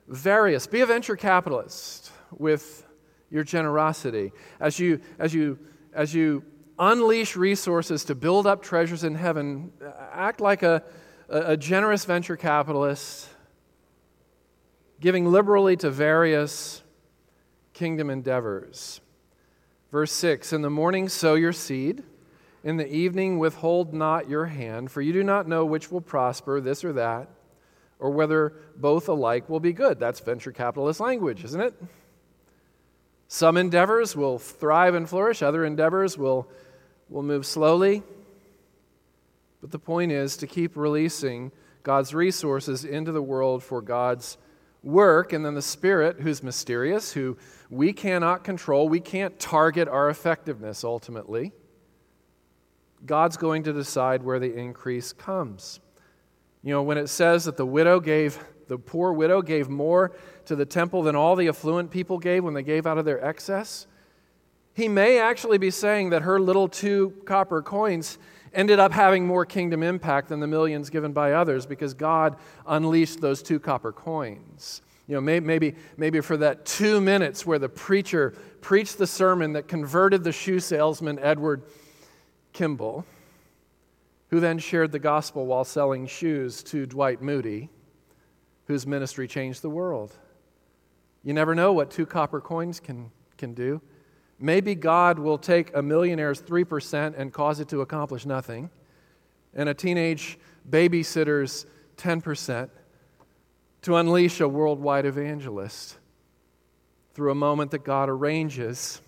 various, 0.08 0.68
be 0.68 0.82
a 0.82 0.86
venture 0.86 1.16
capitalist 1.16 2.12
with 2.32 2.86
your 3.30 3.44
generosity. 3.44 4.32
As 4.60 4.80
you, 4.80 5.02
as 5.20 5.34
you, 5.34 5.60
as 5.94 6.14
you 6.14 6.44
unleash 6.78 7.36
resources 7.36 8.06
to 8.06 8.16
build 8.16 8.48
up 8.48 8.62
treasures 8.62 9.04
in 9.04 9.16
heaven, 9.16 9.72
act 10.12 10.42
like 10.42 10.64
a, 10.64 10.84
a 11.30 11.58
generous 11.58 12.06
venture 12.06 12.38
capitalist, 12.38 13.30
giving 15.00 15.26
liberally 15.26 15.76
to 15.78 15.90
various 15.90 16.82
kingdom 17.74 18.10
endeavors. 18.10 19.02
Verse 19.92 20.12
6 20.12 20.54
In 20.54 20.62
the 20.62 20.70
morning 20.70 21.10
sow 21.10 21.36
your 21.36 21.54
seed, 21.54 22.04
in 22.64 22.78
the 22.78 22.88
evening 22.88 23.38
withhold 23.38 23.94
not 23.94 24.30
your 24.30 24.46
hand, 24.46 24.92
for 24.92 25.02
you 25.02 25.14
do 25.14 25.24
not 25.24 25.48
know 25.48 25.66
which 25.66 25.92
will 25.92 26.02
prosper, 26.02 26.60
this 26.60 26.84
or 26.84 26.94
that, 26.94 27.30
or 28.00 28.10
whether 28.10 28.54
both 28.76 29.08
alike 29.08 29.50
will 29.50 29.60
be 29.60 29.74
good. 29.74 30.00
That's 30.00 30.20
venture 30.20 30.52
capitalist 30.52 31.00
language, 31.00 31.44
isn't 31.44 31.62
it? 31.62 31.74
Some 33.28 33.58
endeavors 33.58 34.16
will 34.16 34.38
thrive 34.38 34.96
and 34.96 35.10
flourish, 35.10 35.42
other 35.42 35.66
endeavors 35.66 36.18
will, 36.18 36.48
will 37.10 37.24
move 37.24 37.46
slowly. 37.46 38.04
But 39.62 39.72
the 39.72 39.80
point 39.80 40.12
is 40.12 40.38
to 40.38 40.48
keep 40.48 40.76
releasing 40.76 41.52
God's 41.82 42.14
resources 42.14 42.86
into 42.86 43.12
the 43.12 43.22
world 43.22 43.64
for 43.64 43.82
God's 43.82 44.38
work, 44.84 45.34
and 45.34 45.44
then 45.44 45.56
the 45.56 45.62
Spirit, 45.62 46.20
who's 46.20 46.44
mysterious, 46.44 47.12
who 47.12 47.38
we 47.70 47.92
cannot 47.92 48.44
control, 48.44 48.88
we 48.88 49.00
can't 49.00 49.40
target 49.40 49.88
our 49.88 50.10
effectiveness 50.10 50.84
ultimately. 50.84 51.52
God's 53.06 53.38
going 53.38 53.64
to 53.64 53.74
decide 53.74 54.24
where 54.24 54.40
the 54.40 54.54
increase 54.54 55.12
comes. 55.14 55.80
You 56.66 56.72
know, 56.72 56.82
when 56.82 56.98
it 56.98 57.08
says 57.08 57.46
that 57.46 57.58
the 57.58 57.66
widow 57.66 58.00
gave, 58.00 58.40
the 58.68 58.80
poor 58.80 59.14
widow 59.14 59.44
gave 59.44 59.70
more 59.70 60.12
to 60.46 60.56
the 60.56 60.66
temple 60.66 61.04
than 61.04 61.16
all 61.16 61.36
the 61.36 61.48
affluent 61.48 61.92
people 61.92 62.18
gave 62.18 62.44
when 62.44 62.56
they 62.56 62.64
gave 62.64 62.88
out 62.88 62.98
of 62.98 63.06
their 63.06 63.24
excess, 63.24 63.86
he 64.74 64.88
may 64.88 65.20
actually 65.20 65.60
be 65.60 65.70
saying 65.70 66.10
that 66.10 66.24
her 66.24 66.40
little 66.40 66.68
two 66.68 67.14
copper 67.26 67.62
coins 67.62 68.18
ended 68.52 68.80
up 68.80 68.92
having 68.92 69.28
more 69.28 69.46
kingdom 69.46 69.84
impact 69.84 70.30
than 70.30 70.40
the 70.40 70.48
millions 70.48 70.90
given 70.90 71.14
by 71.14 71.34
others 71.34 71.68
because 71.68 71.94
God 71.94 72.36
unleashed 72.66 73.22
those 73.22 73.44
two 73.44 73.60
copper 73.60 73.92
coins. 73.92 74.82
You 75.08 75.14
know, 75.14 75.22
maybe, 75.22 75.76
maybe 75.98 76.20
for 76.20 76.36
that 76.38 76.66
two 76.66 77.00
minutes 77.00 77.46
where 77.46 77.60
the 77.60 77.70
preacher 77.70 78.34
preached 78.62 78.98
the 78.98 79.06
sermon 79.06 79.54
that 79.54 79.68
converted 79.68 80.24
the 80.24 80.32
shoe 80.32 80.60
salesman 80.60 81.20
Edward 81.20 81.62
Kimball, 82.54 83.06
who 84.36 84.42
then 84.42 84.60
shared 84.60 84.92
the 84.92 85.00
gospel 85.00 85.46
while 85.46 85.64
selling 85.64 86.06
shoes 86.06 86.62
to 86.62 86.86
Dwight 86.86 87.22
Moody, 87.22 87.70
whose 88.66 88.86
ministry 88.86 89.30
changed 89.30 89.62
the 89.62 89.70
world. 89.70 90.14
You 91.24 91.34
never 91.34 91.56
know 91.56 91.72
what 91.72 91.90
two 91.90 92.06
copper 92.06 92.42
coins 92.42 92.82
can, 92.82 93.12
can 93.38 93.54
do. 93.54 93.80
Maybe 94.38 94.76
God 94.76 95.20
will 95.20 95.38
take 95.38 95.74
a 95.74 95.82
millionaire's 95.82 96.42
3% 96.42 97.18
and 97.18 97.32
cause 97.32 97.62
it 97.62 97.70
to 97.70 97.80
accomplish 97.80 98.26
nothing. 98.26 98.70
and 99.54 99.70
a 99.70 99.74
teenage 99.74 100.38
babysitter's 100.70 101.66
10% 101.96 102.70
to 103.84 103.96
unleash 103.96 104.42
a 104.42 104.50
worldwide 104.50 105.06
evangelist 105.06 105.98
through 107.14 107.32
a 107.32 107.36
moment 107.36 107.72
that 107.72 107.86
God 107.86 108.10
arranges, 108.10 109.00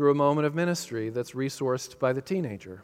through 0.00 0.12
a 0.12 0.14
moment 0.14 0.46
of 0.46 0.54
ministry 0.54 1.10
that's 1.10 1.32
resourced 1.32 1.98
by 1.98 2.10
the 2.10 2.22
teenager. 2.22 2.80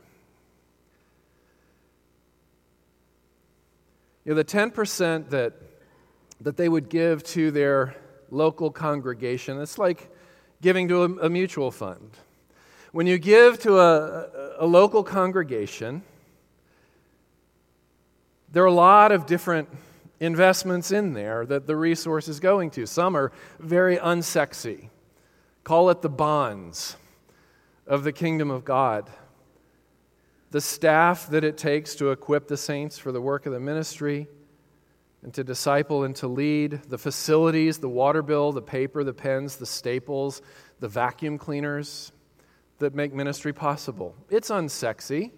You 4.26 4.32
know, 4.32 4.35
the 4.35 4.44
10% 4.44 5.30
that, 5.30 5.54
that 6.42 6.58
they 6.58 6.68
would 6.68 6.90
give 6.90 7.23
to 7.23 7.50
their 7.50 7.96
local 8.30 8.70
congregation, 8.70 9.58
it's 9.62 9.78
like 9.78 10.11
giving 10.61 10.88
to 10.88 11.04
a, 11.04 11.08
a 11.25 11.30
mutual 11.30 11.70
fund. 11.70 12.11
When 12.92 13.06
you 13.06 13.16
give 13.16 13.61
to 13.61 13.78
a, 13.78 14.28
a 14.58 14.66
local 14.66 15.02
congregation, 15.02 16.02
there 18.52 18.62
are 18.62 18.66
a 18.66 18.73
lot 18.73 19.11
of 19.11 19.25
different 19.25 19.70
investments 20.20 20.92
in 20.92 21.14
there 21.14 21.46
that 21.46 21.66
the 21.66 21.76
resource 21.76 22.28
is 22.28 22.40
going 22.40 22.73
to. 22.73 22.85
Some 22.85 23.16
are 23.16 23.32
very 23.58 23.96
unsexy. 23.96 24.90
Call 25.64 25.88
it 25.88 26.02
the 26.02 26.11
bonds 26.11 26.96
of 27.87 28.05
the 28.05 28.12
kingdom 28.12 28.50
of 28.50 28.64
God. 28.64 29.11
The 30.50 30.61
staff 30.61 31.28
that 31.28 31.45
it 31.45 31.57
takes 31.57 31.95
to 31.97 32.11
equip 32.11 32.49
the 32.49 32.57
saints 32.57 32.99
for 32.99 33.12
the 33.12 33.21
work 33.21 33.47
of 33.47 33.52
the 33.52 33.61
ministry 33.61 34.26
and 35.23 35.35
to 35.35 35.43
disciple 35.43 36.05
and 36.05 36.14
to 36.16 36.28
lead, 36.28 36.83
the 36.88 36.99
facilities, 36.99 37.78
the 37.78 37.88
water 37.88 38.23
bill, 38.23 38.52
the 38.52 38.62
paper, 38.62 39.02
the 39.02 39.12
pens, 39.12 39.57
the 39.57 39.66
staples, 39.66 40.40
the 40.81 40.88
vacuum 40.88 41.38
cleaners 41.38 42.12
that 42.78 42.95
make 42.95 43.12
ministry 43.12 43.52
possible. 43.52 44.14
It's 44.31 44.50
unsexy, 44.50 45.33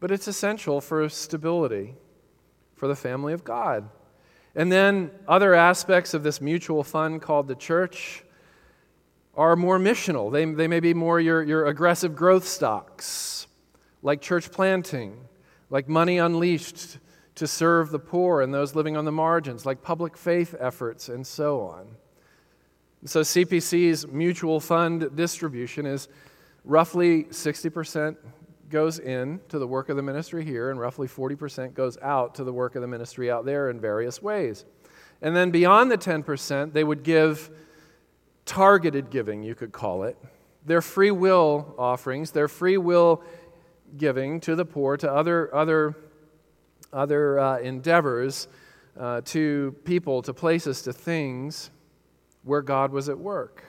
but 0.00 0.10
it's 0.10 0.28
essential 0.28 0.80
for 0.80 1.08
stability 1.08 1.94
for 2.74 2.88
the 2.88 2.96
family 2.96 3.32
of 3.32 3.44
God. 3.44 3.88
And 4.54 4.70
then 4.70 5.10
other 5.28 5.54
aspects 5.54 6.12
of 6.12 6.22
this 6.22 6.40
mutual 6.40 6.82
fund 6.82 7.22
called 7.22 7.46
the 7.46 7.54
church 7.54 8.24
are 9.40 9.56
more 9.56 9.78
missional. 9.78 10.30
They, 10.30 10.44
they 10.44 10.68
may 10.68 10.80
be 10.80 10.92
more 10.92 11.18
your, 11.18 11.42
your 11.42 11.64
aggressive 11.64 12.14
growth 12.14 12.46
stocks, 12.46 13.46
like 14.02 14.20
church 14.20 14.52
planting, 14.52 15.16
like 15.70 15.88
money 15.88 16.18
unleashed 16.18 16.98
to 17.36 17.46
serve 17.46 17.90
the 17.90 17.98
poor 17.98 18.42
and 18.42 18.52
those 18.52 18.74
living 18.74 18.98
on 18.98 19.06
the 19.06 19.12
margins, 19.12 19.64
like 19.64 19.80
public 19.80 20.18
faith 20.18 20.54
efforts, 20.60 21.08
and 21.08 21.26
so 21.26 21.62
on. 21.62 21.88
So, 23.06 23.22
CPC's 23.22 24.06
mutual 24.06 24.60
fund 24.60 25.16
distribution 25.16 25.86
is 25.86 26.08
roughly 26.62 27.24
60% 27.24 28.16
goes 28.68 28.98
in 28.98 29.40
to 29.48 29.58
the 29.58 29.66
work 29.66 29.88
of 29.88 29.96
the 29.96 30.02
ministry 30.02 30.44
here, 30.44 30.70
and 30.70 30.78
roughly 30.78 31.08
40% 31.08 31.72
goes 31.72 31.96
out 32.02 32.34
to 32.34 32.44
the 32.44 32.52
work 32.52 32.74
of 32.74 32.82
the 32.82 32.88
ministry 32.88 33.30
out 33.30 33.46
there 33.46 33.70
in 33.70 33.80
various 33.80 34.20
ways. 34.20 34.66
And 35.22 35.34
then 35.34 35.50
beyond 35.50 35.90
the 35.90 35.96
10%, 35.96 36.74
they 36.74 36.84
would 36.84 37.02
give 37.02 37.50
targeted 38.44 39.10
giving, 39.10 39.42
you 39.42 39.54
could 39.54 39.72
call 39.72 40.04
it. 40.04 40.16
Their 40.66 40.82
free 40.82 41.10
will 41.10 41.74
offerings, 41.78 42.30
their 42.30 42.48
free 42.48 42.76
will 42.76 43.22
giving 43.96 44.40
to 44.40 44.54
the 44.54 44.64
poor, 44.64 44.96
to 44.96 45.10
other, 45.10 45.54
other, 45.54 45.96
other 46.92 47.38
uh, 47.38 47.58
endeavors, 47.58 48.48
uh, 48.98 49.20
to 49.24 49.74
people, 49.84 50.22
to 50.22 50.34
places, 50.34 50.82
to 50.82 50.92
things 50.92 51.70
where 52.42 52.62
God 52.62 52.92
was 52.92 53.08
at 53.08 53.18
work. 53.18 53.64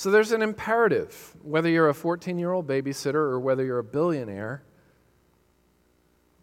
So 0.00 0.10
there's 0.10 0.32
an 0.32 0.40
imperative, 0.40 1.36
whether 1.42 1.68
you're 1.68 1.90
a 1.90 1.94
14 1.94 2.38
year 2.38 2.52
old 2.52 2.66
babysitter 2.66 3.14
or 3.14 3.38
whether 3.38 3.64
you're 3.64 3.80
a 3.80 3.84
billionaire, 3.84 4.62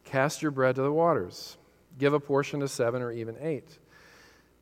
cast 0.03 0.41
your 0.41 0.51
bread 0.51 0.75
to 0.75 0.83
the 0.83 0.91
waters. 0.91 1.57
Give 1.97 2.13
a 2.13 2.19
portion 2.19 2.59
to 2.59 2.67
seven 2.67 3.01
or 3.01 3.11
even 3.11 3.35
eight. 3.41 3.79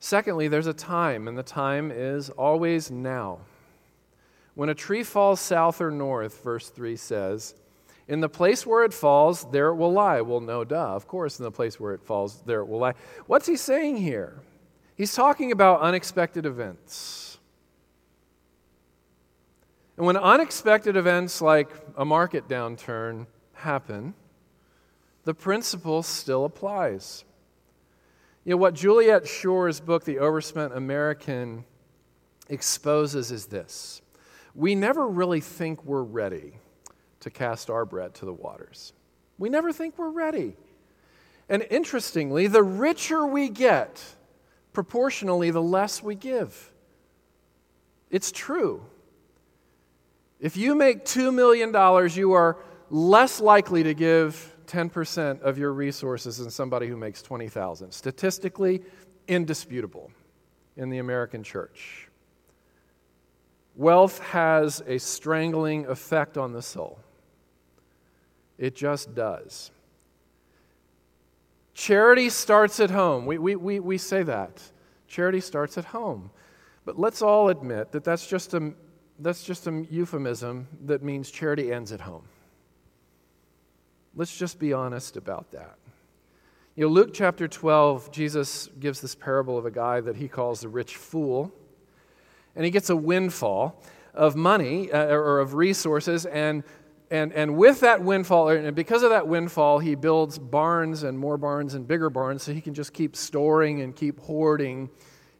Secondly, 0.05 0.47
there's 0.47 0.67
a 0.67 0.73
time, 0.73 1.27
and 1.27 1.35
the 1.35 1.41
time 1.41 1.89
is 1.89 2.29
always 2.29 2.91
now. 2.91 3.39
When 4.53 4.69
a 4.69 4.75
tree 4.75 5.01
falls 5.01 5.39
south 5.39 5.81
or 5.81 5.89
north, 5.89 6.43
verse 6.43 6.69
3 6.69 6.95
says, 6.95 7.55
in 8.07 8.21
the 8.21 8.29
place 8.29 8.67
where 8.67 8.83
it 8.83 8.93
falls, 8.93 9.49
there 9.49 9.69
it 9.69 9.75
will 9.77 9.91
lie. 9.91 10.21
Well, 10.21 10.41
no, 10.41 10.63
duh. 10.63 10.93
Of 10.93 11.07
course, 11.07 11.39
in 11.39 11.43
the 11.43 11.49
place 11.49 11.79
where 11.79 11.95
it 11.95 12.03
falls, 12.03 12.43
there 12.45 12.59
it 12.59 12.67
will 12.67 12.77
lie. 12.77 12.93
What's 13.25 13.47
he 13.47 13.57
saying 13.57 13.97
here? 13.97 14.41
He's 14.95 15.15
talking 15.15 15.51
about 15.51 15.81
unexpected 15.81 16.45
events. 16.45 17.39
And 19.97 20.05
when 20.05 20.17
unexpected 20.17 20.95
events 20.95 21.41
like 21.41 21.71
a 21.97 22.05
market 22.05 22.47
downturn 22.47 23.25
happen, 23.53 24.13
the 25.23 25.33
principle 25.33 26.03
still 26.03 26.45
applies. 26.45 27.25
You 28.45 28.51
know, 28.51 28.57
what 28.57 28.75
Juliet 28.75 29.27
Schor's 29.27 29.79
book, 29.79 30.05
The 30.05 30.19
Overspent 30.19 30.73
American, 30.73 31.65
exposes 32.47 33.31
is 33.31 33.47
this 33.47 34.03
we 34.53 34.75
never 34.75 35.07
really 35.07 35.41
think 35.41 35.83
we're 35.83 36.03
ready 36.03 36.53
to 37.21 37.31
cast 37.31 37.71
our 37.71 37.85
bread 37.85 38.13
to 38.15 38.25
the 38.25 38.33
waters. 38.33 38.93
We 39.39 39.49
never 39.49 39.73
think 39.73 39.97
we're 39.97 40.11
ready. 40.11 40.55
And 41.49 41.65
interestingly, 41.69 42.45
the 42.47 42.63
richer 42.63 43.25
we 43.25 43.49
get, 43.49 44.01
proportionally, 44.73 45.49
the 45.49 45.61
less 45.61 46.01
we 46.01 46.15
give. 46.15 46.71
It's 48.11 48.31
true. 48.31 48.85
If 50.39 50.55
you 50.55 50.75
make 50.75 51.05
$2 51.05 51.33
million, 51.33 51.71
you 52.15 52.33
are 52.33 52.57
less 52.89 53.41
likely 53.41 53.83
to 53.83 53.93
give 53.93 54.54
10% 54.67 55.41
of 55.41 55.57
your 55.57 55.73
resources 55.73 56.37
than 56.37 56.49
somebody 56.49 56.87
who 56.87 56.97
makes 56.97 57.21
20,000. 57.21 57.91
Statistically, 57.91 58.81
indisputable 59.27 60.11
in 60.77 60.89
the 60.89 60.99
American 60.99 61.43
church. 61.43 62.09
Wealth 63.75 64.19
has 64.19 64.81
a 64.87 64.97
strangling 64.97 65.85
effect 65.87 66.37
on 66.37 66.53
the 66.53 66.61
soul. 66.61 66.99
It 68.57 68.75
just 68.75 69.13
does. 69.13 69.71
Charity 71.73 72.29
starts 72.29 72.79
at 72.79 72.89
home. 72.89 73.25
We, 73.25 73.37
we, 73.37 73.55
we, 73.55 73.79
we 73.79 73.97
say 73.97 74.23
that. 74.23 74.61
Charity 75.07 75.41
starts 75.41 75.77
at 75.77 75.85
home. 75.85 76.31
But 76.85 76.97
let's 76.97 77.21
all 77.21 77.49
admit 77.49 77.91
that 77.91 78.03
that's 78.03 78.27
just 78.27 78.53
a 78.53 78.73
that's 79.19 79.43
just 79.43 79.65
a 79.67 79.85
euphemism 79.89 80.67
that 80.85 81.01
means 81.01 81.31
charity 81.31 81.71
ends 81.71 81.91
at 81.91 82.01
home. 82.01 82.23
Let's 84.17 84.35
just 84.37 84.59
be 84.59 84.71
honest 84.71 85.17
about 85.17 85.51
that. 85.51 85.75
You 86.77 86.85
know, 86.85 86.89
Luke 86.89 87.13
chapter 87.13 87.49
12, 87.49 88.13
Jesus 88.13 88.69
gives 88.79 89.01
this 89.01 89.13
parable 89.13 89.57
of 89.57 89.65
a 89.65 89.71
guy 89.71 89.99
that 89.99 90.15
he 90.15 90.29
calls 90.29 90.61
the 90.61 90.69
rich 90.69 90.95
fool, 90.95 91.51
and 92.55 92.63
he 92.63 92.71
gets 92.71 92.89
a 92.89 92.95
windfall 92.95 93.83
of 94.13 94.37
money 94.37 94.89
uh, 94.89 95.07
or 95.07 95.39
of 95.39 95.53
resources, 95.53 96.25
and, 96.25 96.63
and, 97.11 97.33
and 97.33 97.57
with 97.57 97.81
that 97.81 98.01
windfall, 98.01 98.47
and 98.47 98.73
because 98.73 99.03
of 99.03 99.09
that 99.09 99.27
windfall, 99.27 99.79
he 99.79 99.95
builds 99.95 100.39
barns 100.39 101.03
and 101.03 101.19
more 101.19 101.37
barns 101.37 101.73
and 101.73 101.85
bigger 101.85 102.09
barns 102.09 102.41
so 102.41 102.53
he 102.53 102.61
can 102.61 102.73
just 102.73 102.93
keep 102.93 103.17
storing 103.17 103.81
and 103.81 103.97
keep 103.97 104.21
hoarding 104.21 104.89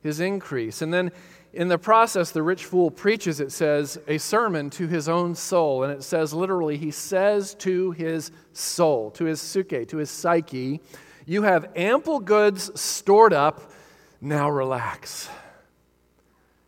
his 0.03 0.19
increase. 0.19 0.81
And 0.81 0.93
then 0.93 1.13
in 1.55 1.69
the 1.69 1.77
process, 1.77 2.31
the 2.31 2.43
rich 2.43 2.65
fool 2.65 2.91
preaches, 2.91 3.39
it 3.39 3.49
says, 3.49 3.97
a 4.09 4.17
sermon 4.17 4.69
to 4.71 4.87
his 4.87 5.07
own 5.07 5.35
soul. 5.35 5.83
And 5.83 5.93
it 5.93 6.03
says 6.03 6.33
literally, 6.33 6.75
he 6.75 6.91
says 6.91 7.55
to 7.55 7.91
his 7.91 8.29
soul, 8.51 9.09
to 9.11 9.23
his 9.23 9.39
psyche, 9.39 9.85
to 9.85 9.97
his 9.97 10.11
psyche, 10.11 10.81
You 11.25 11.43
have 11.43 11.71
ample 11.77 12.19
goods 12.19 12.77
stored 12.79 13.31
up, 13.31 13.71
now 14.19 14.49
relax. 14.49 15.29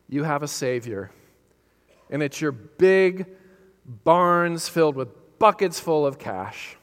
You 0.08 0.24
have 0.24 0.42
a 0.42 0.48
Savior. 0.48 1.12
And 2.10 2.24
it's 2.24 2.40
your 2.40 2.54
big 2.54 3.26
barns 3.86 4.70
filled 4.70 4.96
with 4.96 5.10
buckets 5.38 5.82
full 5.82 6.06
of 6.06 6.18
cash. 6.18 6.78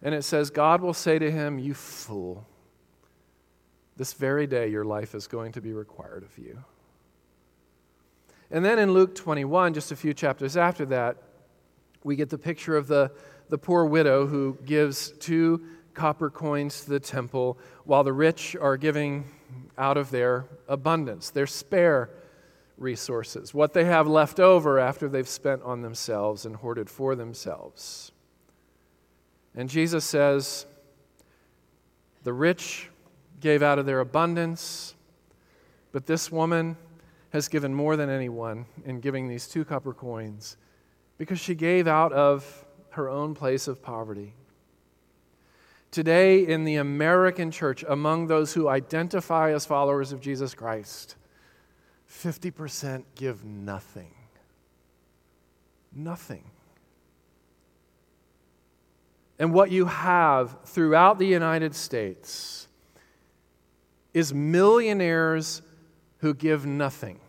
And 0.00 0.14
it 0.14 0.22
says, 0.22 0.50
God 0.50 0.80
will 0.80 0.94
say 0.94 1.18
to 1.18 1.28
him, 1.28 1.58
You 1.58 1.74
fool. 1.74 2.46
This 3.98 4.12
very 4.12 4.46
day, 4.46 4.68
your 4.68 4.84
life 4.84 5.16
is 5.16 5.26
going 5.26 5.50
to 5.52 5.60
be 5.60 5.72
required 5.72 6.22
of 6.22 6.38
you. 6.38 6.62
And 8.48 8.64
then 8.64 8.78
in 8.78 8.92
Luke 8.92 9.16
21, 9.16 9.74
just 9.74 9.90
a 9.90 9.96
few 9.96 10.14
chapters 10.14 10.56
after 10.56 10.86
that, 10.86 11.16
we 12.04 12.14
get 12.14 12.30
the 12.30 12.38
picture 12.38 12.76
of 12.76 12.86
the, 12.86 13.10
the 13.48 13.58
poor 13.58 13.84
widow 13.84 14.28
who 14.28 14.56
gives 14.64 15.10
two 15.18 15.62
copper 15.94 16.30
coins 16.30 16.84
to 16.84 16.90
the 16.90 17.00
temple 17.00 17.58
while 17.84 18.04
the 18.04 18.12
rich 18.12 18.54
are 18.54 18.76
giving 18.76 19.24
out 19.76 19.96
of 19.96 20.12
their 20.12 20.46
abundance, 20.68 21.30
their 21.30 21.48
spare 21.48 22.08
resources, 22.76 23.52
what 23.52 23.72
they 23.72 23.84
have 23.84 24.06
left 24.06 24.38
over 24.38 24.78
after 24.78 25.08
they've 25.08 25.28
spent 25.28 25.60
on 25.64 25.82
themselves 25.82 26.46
and 26.46 26.54
hoarded 26.54 26.88
for 26.88 27.16
themselves. 27.16 28.12
And 29.56 29.68
Jesus 29.68 30.04
says, 30.04 30.66
The 32.22 32.32
rich 32.32 32.90
gave 33.40 33.62
out 33.62 33.78
of 33.78 33.86
their 33.86 34.00
abundance, 34.00 34.94
but 35.92 36.06
this 36.06 36.30
woman 36.30 36.76
has 37.30 37.48
given 37.48 37.74
more 37.74 37.96
than 37.96 38.08
anyone 38.08 38.66
in 38.84 39.00
giving 39.00 39.28
these 39.28 39.46
two 39.46 39.64
copper 39.64 39.92
coins 39.92 40.56
because 41.18 41.38
she 41.38 41.54
gave 41.54 41.86
out 41.86 42.12
of 42.12 42.64
her 42.90 43.08
own 43.08 43.34
place 43.34 43.68
of 43.68 43.82
poverty. 43.82 44.34
Today, 45.90 46.46
in 46.46 46.64
the 46.64 46.76
American 46.76 47.50
church, 47.50 47.84
among 47.88 48.26
those 48.26 48.52
who 48.52 48.68
identify 48.68 49.52
as 49.52 49.64
followers 49.64 50.12
of 50.12 50.20
Jesus 50.20 50.54
Christ, 50.54 51.16
50% 52.10 53.04
give 53.14 53.44
nothing. 53.44 54.14
Nothing. 55.94 56.44
And 59.38 59.52
what 59.52 59.70
you 59.70 59.86
have 59.86 60.58
throughout 60.64 61.18
the 61.18 61.26
United 61.26 61.74
States 61.74 62.67
is 64.14 64.32
millionaires 64.32 65.62
who 66.18 66.34
give 66.34 66.66
nothing, 66.66 67.20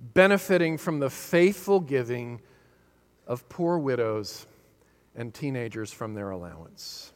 benefiting 0.00 0.78
from 0.78 0.98
the 0.98 1.10
faithful 1.10 1.80
giving 1.80 2.40
of 3.26 3.48
poor 3.48 3.78
widows 3.78 4.46
and 5.16 5.32
teenagers 5.32 5.92
from 5.92 6.14
their 6.14 6.30
allowance. 6.30 7.12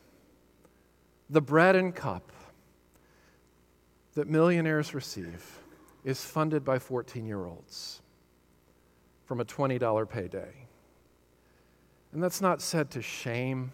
The 1.30 1.40
bread 1.40 1.76
and 1.76 1.94
cup 1.94 2.32
that 4.14 4.28
millionaires 4.28 4.94
receive 4.94 5.60
is 6.04 6.24
funded 6.24 6.64
by 6.64 6.78
14 6.78 7.26
year 7.26 7.44
olds 7.46 8.00
from 9.24 9.40
a 9.40 9.44
$20 9.44 10.08
payday. 10.08 10.54
And 12.12 12.22
that's 12.22 12.40
not 12.40 12.62
said 12.62 12.90
to 12.92 13.02
shame, 13.02 13.72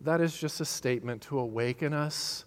that 0.00 0.20
is 0.22 0.38
just 0.38 0.60
a 0.60 0.64
statement 0.64 1.20
to 1.22 1.38
awaken 1.38 1.92
us 1.92 2.46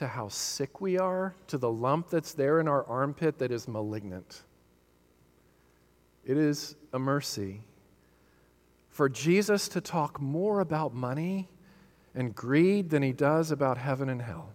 to 0.00 0.08
how 0.08 0.28
sick 0.28 0.80
we 0.80 0.96
are, 0.96 1.34
to 1.46 1.58
the 1.58 1.70
lump 1.70 2.08
that's 2.08 2.32
there 2.32 2.58
in 2.58 2.66
our 2.66 2.86
armpit 2.86 3.38
that 3.38 3.50
is 3.50 3.68
malignant. 3.68 4.44
It 6.24 6.38
is 6.38 6.74
a 6.94 6.98
mercy 6.98 7.60
for 8.88 9.10
Jesus 9.10 9.68
to 9.68 9.82
talk 9.82 10.18
more 10.18 10.60
about 10.60 10.94
money 10.94 11.50
and 12.14 12.34
greed 12.34 12.88
than 12.88 13.02
he 13.02 13.12
does 13.12 13.50
about 13.50 13.76
heaven 13.76 14.08
and 14.08 14.22
hell. 14.22 14.54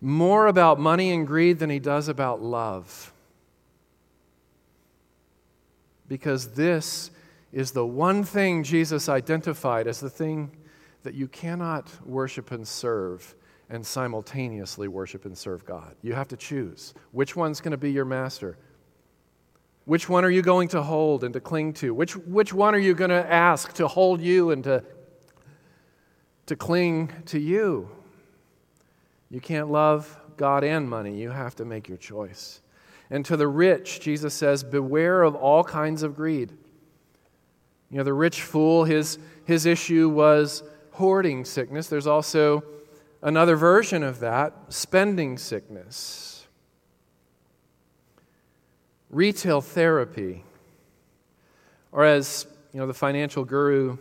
More 0.00 0.46
about 0.46 0.80
money 0.80 1.12
and 1.12 1.26
greed 1.26 1.58
than 1.58 1.68
he 1.68 1.78
does 1.78 2.08
about 2.08 2.40
love. 2.40 3.12
Because 6.08 6.54
this 6.54 7.10
is 7.52 7.72
the 7.72 7.84
one 7.84 8.24
thing 8.24 8.62
Jesus 8.62 9.10
identified 9.10 9.86
as 9.86 10.00
the 10.00 10.08
thing 10.08 10.56
that 11.02 11.12
you 11.12 11.28
cannot 11.28 11.90
worship 12.06 12.50
and 12.50 12.66
serve 12.66 13.34
and 13.72 13.84
simultaneously 13.84 14.86
worship 14.86 15.24
and 15.24 15.36
serve 15.36 15.64
God. 15.64 15.96
You 16.02 16.12
have 16.12 16.28
to 16.28 16.36
choose 16.36 16.94
which 17.10 17.34
one's 17.34 17.60
going 17.60 17.72
to 17.72 17.76
be 17.76 17.90
your 17.90 18.04
master. 18.04 18.56
Which 19.84 20.08
one 20.08 20.24
are 20.24 20.30
you 20.30 20.42
going 20.42 20.68
to 20.68 20.82
hold 20.82 21.24
and 21.24 21.32
to 21.32 21.40
cling 21.40 21.72
to? 21.74 21.92
Which, 21.92 22.16
which 22.16 22.52
one 22.52 22.76
are 22.76 22.78
you 22.78 22.94
going 22.94 23.10
to 23.10 23.32
ask 23.32 23.72
to 23.74 23.88
hold 23.88 24.20
you 24.20 24.52
and 24.52 24.62
to 24.62 24.84
to 26.46 26.56
cling 26.56 27.10
to 27.26 27.38
you. 27.38 27.88
You 29.30 29.40
can't 29.40 29.70
love 29.70 30.18
God 30.36 30.64
and 30.64 30.88
money. 30.88 31.16
You 31.16 31.30
have 31.30 31.54
to 31.56 31.64
make 31.64 31.88
your 31.88 31.98
choice. 31.98 32.60
And 33.10 33.24
to 33.26 33.36
the 33.36 33.48
rich, 33.48 34.00
Jesus 34.00 34.34
says, 34.34 34.64
Beware 34.64 35.22
of 35.22 35.34
all 35.34 35.64
kinds 35.64 36.02
of 36.02 36.16
greed. 36.16 36.52
You 37.90 37.98
know, 37.98 38.04
the 38.04 38.12
rich 38.12 38.42
fool, 38.42 38.84
his, 38.84 39.18
his 39.44 39.66
issue 39.66 40.08
was 40.08 40.62
hoarding 40.92 41.44
sickness. 41.44 41.88
There's 41.88 42.06
also 42.06 42.64
another 43.22 43.56
version 43.56 44.02
of 44.02 44.20
that 44.20 44.54
spending 44.68 45.38
sickness. 45.38 46.46
Retail 49.10 49.60
therapy, 49.60 50.44
or 51.92 52.04
as 52.04 52.46
you 52.72 52.80
know, 52.80 52.86
the 52.86 52.94
financial 52.94 53.44
guru 53.44 53.98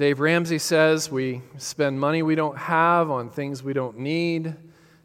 Dave 0.00 0.18
Ramsey 0.18 0.56
says 0.56 1.10
we 1.10 1.42
spend 1.58 2.00
money 2.00 2.22
we 2.22 2.34
don't 2.34 2.56
have 2.56 3.10
on 3.10 3.28
things 3.28 3.62
we 3.62 3.74
don't 3.74 3.98
need 3.98 4.56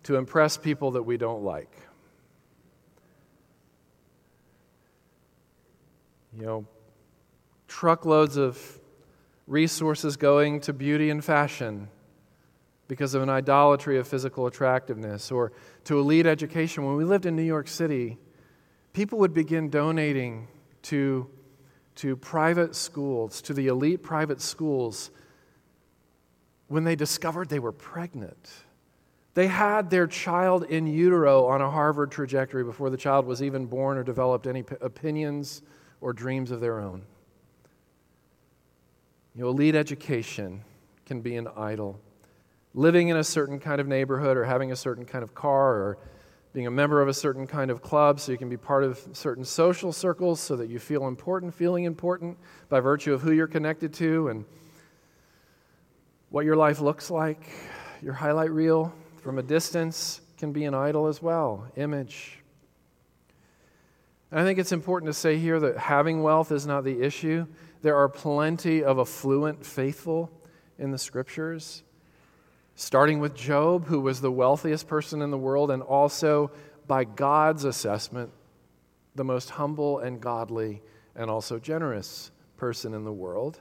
to 0.03 0.15
impress 0.15 0.55
people 0.55 0.91
that 0.91 1.03
we 1.03 1.17
don't 1.17 1.43
like. 1.43 1.69
You 6.39 6.45
know, 6.45 6.65
truckloads 7.67 8.38
of 8.38 8.79
resources 9.47 10.15
going 10.15 10.62
to 10.62 10.71
beauty 10.71 11.10
and 11.10 11.21
fashion 11.21 11.89
because 12.87 13.13
of 13.13 13.21
an 13.21 13.29
idolatry 13.29 13.97
of 13.97 14.07
physical 14.07 14.47
attractiveness 14.47 15.31
or 15.31 15.51
to 15.85 15.99
elite 15.99 16.25
education. 16.25 16.85
When 16.85 16.95
we 16.95 17.03
lived 17.03 17.25
in 17.25 17.35
New 17.35 17.43
York 17.43 17.67
City, 17.67 18.17
people 18.93 19.19
would 19.19 19.33
begin 19.33 19.69
donating 19.69 20.47
to 20.83 21.29
to 21.95 22.15
private 22.15 22.75
schools, 22.75 23.41
to 23.41 23.53
the 23.53 23.67
elite 23.67 24.03
private 24.03 24.41
schools, 24.41 25.11
when 26.67 26.83
they 26.83 26.95
discovered 26.95 27.49
they 27.49 27.59
were 27.59 27.71
pregnant. 27.71 28.51
They 29.33 29.47
had 29.47 29.89
their 29.89 30.07
child 30.07 30.63
in 30.63 30.87
utero 30.87 31.45
on 31.45 31.61
a 31.61 31.69
Harvard 31.69 32.11
trajectory 32.11 32.63
before 32.63 32.89
the 32.89 32.97
child 32.97 33.25
was 33.25 33.41
even 33.43 33.65
born 33.65 33.97
or 33.97 34.03
developed 34.03 34.47
any 34.47 34.63
opinions 34.81 35.61
or 36.01 36.13
dreams 36.13 36.51
of 36.51 36.61
their 36.61 36.79
own. 36.79 37.01
You 39.35 39.43
know, 39.43 39.49
elite 39.49 39.75
education 39.75 40.63
can 41.05 41.21
be 41.21 41.35
an 41.35 41.47
idol. 41.57 41.99
Living 42.75 43.07
in 43.07 43.15
a 43.15 43.23
certain 43.23 43.57
kind 43.57 43.79
of 43.79 43.88
neighborhood 43.88 44.35
or 44.35 44.43
having 44.43 44.73
a 44.73 44.75
certain 44.75 45.05
kind 45.05 45.23
of 45.23 45.33
car 45.33 45.75
or 45.75 45.97
being 46.51 46.67
a 46.67 46.71
member 46.71 47.01
of 47.01 47.07
a 47.07 47.13
certain 47.13 47.47
kind 47.47 47.71
of 47.71 47.81
club 47.81 48.19
so 48.19 48.33
you 48.33 48.38
can 48.38 48.49
be 48.49 48.57
part 48.57 48.83
of 48.83 48.99
certain 49.13 49.45
social 49.45 49.93
circles 49.93 50.41
so 50.41 50.57
that 50.57 50.69
you 50.69 50.77
feel 50.77 51.07
important, 51.07 51.53
feeling 51.53 51.85
important 51.85 52.38
by 52.67 52.81
virtue 52.81 53.13
of 53.13 53.21
who 53.21 53.31
you're 53.31 53.47
connected 53.47 53.93
to 53.93 54.27
and 54.27 54.43
what 56.29 56.43
your 56.43 56.57
life 56.57 56.81
looks 56.81 57.09
like. 57.09 57.41
Your 58.01 58.13
highlight 58.13 58.51
reel 58.51 58.93
from 59.21 59.39
a 59.39 59.43
distance 59.43 60.19
can 60.38 60.51
be 60.51 60.65
an 60.65 60.73
idol 60.73 61.07
as 61.07 61.21
well, 61.21 61.65
image. 61.77 62.39
And 64.31 64.39
I 64.41 64.43
think 64.43 64.59
it's 64.59 64.73
important 64.73 65.07
to 65.07 65.13
say 65.13 65.38
here 65.38 65.61
that 65.61 65.77
having 65.77 66.23
wealth 66.23 66.51
is 66.51 66.67
not 66.67 66.83
the 66.83 67.01
issue. 67.01 67.47
There 67.83 67.95
are 67.95 68.09
plenty 68.09 68.83
of 68.83 68.99
affluent 68.99 69.65
faithful 69.65 70.29
in 70.77 70.91
the 70.91 70.97
scriptures 70.97 71.83
starting 72.75 73.19
with 73.19 73.33
Job, 73.33 73.85
who 73.85 73.99
was 74.01 74.21
the 74.21 74.31
wealthiest 74.31 74.88
person 74.88 75.21
in 75.21 75.31
the 75.31 75.38
world, 75.38 75.71
and 75.71 75.81
also, 75.81 76.51
by 76.88 77.03
God's 77.03 77.63
assessment, 77.63 78.31
the 79.15 79.23
most 79.23 79.49
humble 79.51 79.99
and 79.99 80.21
godly 80.21 80.81
and 81.15 81.29
also 81.29 81.57
generous 81.57 82.31
person 82.57 82.93
in 82.93 83.05
the 83.05 83.11
world. 83.11 83.59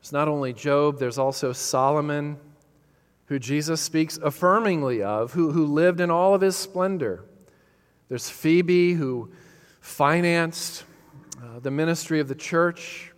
It's 0.00 0.12
not 0.12 0.28
only 0.28 0.52
Job, 0.52 0.98
there's 0.98 1.18
also 1.18 1.52
Solomon, 1.52 2.38
who 3.26 3.38
Jesus 3.38 3.80
speaks 3.80 4.18
affirmingly 4.18 5.02
of, 5.02 5.32
who, 5.32 5.52
who 5.52 5.66
lived 5.66 6.00
in 6.00 6.10
all 6.10 6.34
of 6.34 6.40
his 6.40 6.56
splendor. 6.56 7.24
There's 8.08 8.30
Phoebe, 8.30 8.94
who 8.94 9.30
financed 9.80 10.84
uh, 11.42 11.60
the 11.60 11.70
ministry 11.70 12.20
of 12.20 12.28
the 12.28 12.34
church, 12.34 13.12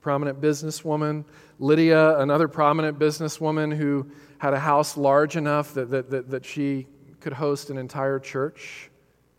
prominent 0.00 0.40
businesswoman. 0.40 1.24
Lydia, 1.60 2.18
another 2.18 2.48
prominent 2.48 2.98
businesswoman 2.98 3.76
who 3.76 4.10
had 4.38 4.54
a 4.54 4.58
house 4.58 4.96
large 4.96 5.36
enough 5.36 5.74
that, 5.74 5.90
that, 5.90 6.08
that, 6.10 6.30
that 6.30 6.44
she 6.46 6.86
could 7.20 7.34
host 7.34 7.68
an 7.68 7.76
entire 7.76 8.18
church 8.18 8.90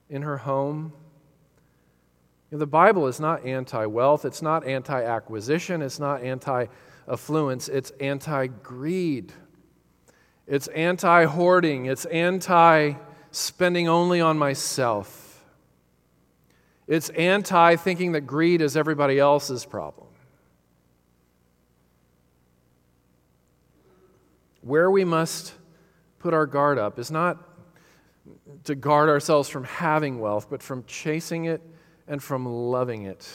in 0.07 0.21
her 0.21 0.37
home. 0.37 0.93
You 2.51 2.57
know, 2.57 2.59
the 2.59 2.67
Bible 2.67 3.07
is 3.07 3.19
not 3.19 3.43
anti 3.43 3.87
wealth, 3.87 4.23
it's 4.23 4.43
not 4.43 4.67
anti 4.67 5.03
acquisition, 5.03 5.81
it's 5.81 5.99
not 5.99 6.21
anti 6.21 6.67
affluence, 7.07 7.67
it's 7.67 7.89
anti 7.99 8.47
greed. 8.47 9.33
It's 10.45 10.67
anti 10.67 11.25
hoarding, 11.25 11.87
it's 11.87 12.05
anti 12.05 12.93
spending 13.31 13.87
only 13.87 14.21
on 14.21 14.37
myself. 14.37 15.43
It's 16.85 17.09
anti 17.09 17.77
thinking 17.77 18.11
that 18.11 18.21
greed 18.21 18.61
is 18.61 18.77
everybody 18.77 19.17
else's 19.17 19.65
problem. 19.65 20.10
Where 24.61 24.89
we 24.91 25.03
must 25.03 25.53
put 26.19 26.33
our 26.33 26.45
guard 26.45 26.77
up 26.77 26.99
is 26.99 27.11
not 27.11 27.37
to 28.65 28.75
guard 28.75 29.09
ourselves 29.09 29.49
from 29.49 29.63
having 29.63 30.19
wealth, 30.19 30.47
but 30.49 30.61
from 30.61 30.83
chasing 30.85 31.45
it 31.45 31.61
and 32.07 32.21
from 32.21 32.45
loving 32.45 33.03
it, 33.05 33.27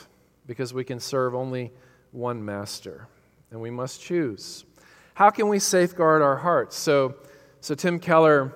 because 0.47 0.73
we 0.73 0.85
can 0.85 1.01
serve 1.01 1.35
only 1.35 1.73
one 2.13 2.45
master, 2.45 3.09
and 3.51 3.61
we 3.61 3.71
must 3.71 4.01
choose. 4.01 4.65
How 5.15 5.31
can 5.31 5.49
we 5.49 5.59
safeguard 5.59 6.23
our 6.23 6.37
hearts? 6.37 6.77
So, 6.77 7.17
so 7.61 7.75
Tim 7.75 7.99
Keller 7.99 8.53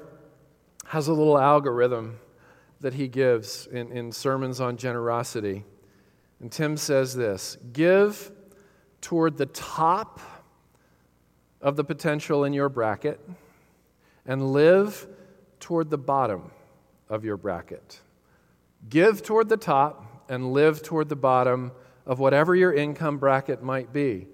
has 0.87 1.09
a 1.09 1.13
little 1.13 1.39
algorithm 1.39 2.19
that 2.81 2.95
he 2.95 3.09
gives 3.09 3.67
in, 3.67 3.91
in 3.93 4.13
sermons 4.13 4.61
on 4.61 4.77
generosity. 4.77 5.65
And 6.41 6.51
Tim 6.51 6.77
says 6.77 7.15
this 7.15 7.59
give 7.73 8.33
toward 9.01 9.37
the 9.37 9.47
top 9.47 10.21
of 11.61 11.77
the 11.77 11.85
potential 11.85 12.45
in 12.45 12.53
your 12.53 12.69
bracket 12.69 13.21
and 14.27 14.53
live 14.53 15.07
toward 15.59 15.91
the 15.91 15.99
bottom 15.99 16.51
of 17.09 17.25
your 17.25 17.37
bracket. 17.37 18.01
Give 18.89 19.23
toward 19.23 19.49
the 19.49 19.57
top 19.57 20.25
and 20.29 20.53
live 20.53 20.83
toward 20.83 21.09
the 21.09 21.17
bottom 21.17 21.73
of 22.07 22.19
whatever 22.19 22.55
your 22.55 22.73
income 22.73 23.19
bracket 23.19 23.63
might 23.63 23.93
be. 23.93 24.27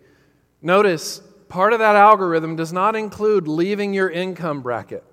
Notice, 0.63 1.21
part 1.49 1.73
of 1.73 1.79
that 1.81 1.97
algorithm 1.97 2.57
does 2.57 2.73
not 2.73 2.95
include 2.95 3.49
leaving 3.49 3.93
your 3.93 4.11
income 4.11 4.63
bracket 4.63 5.05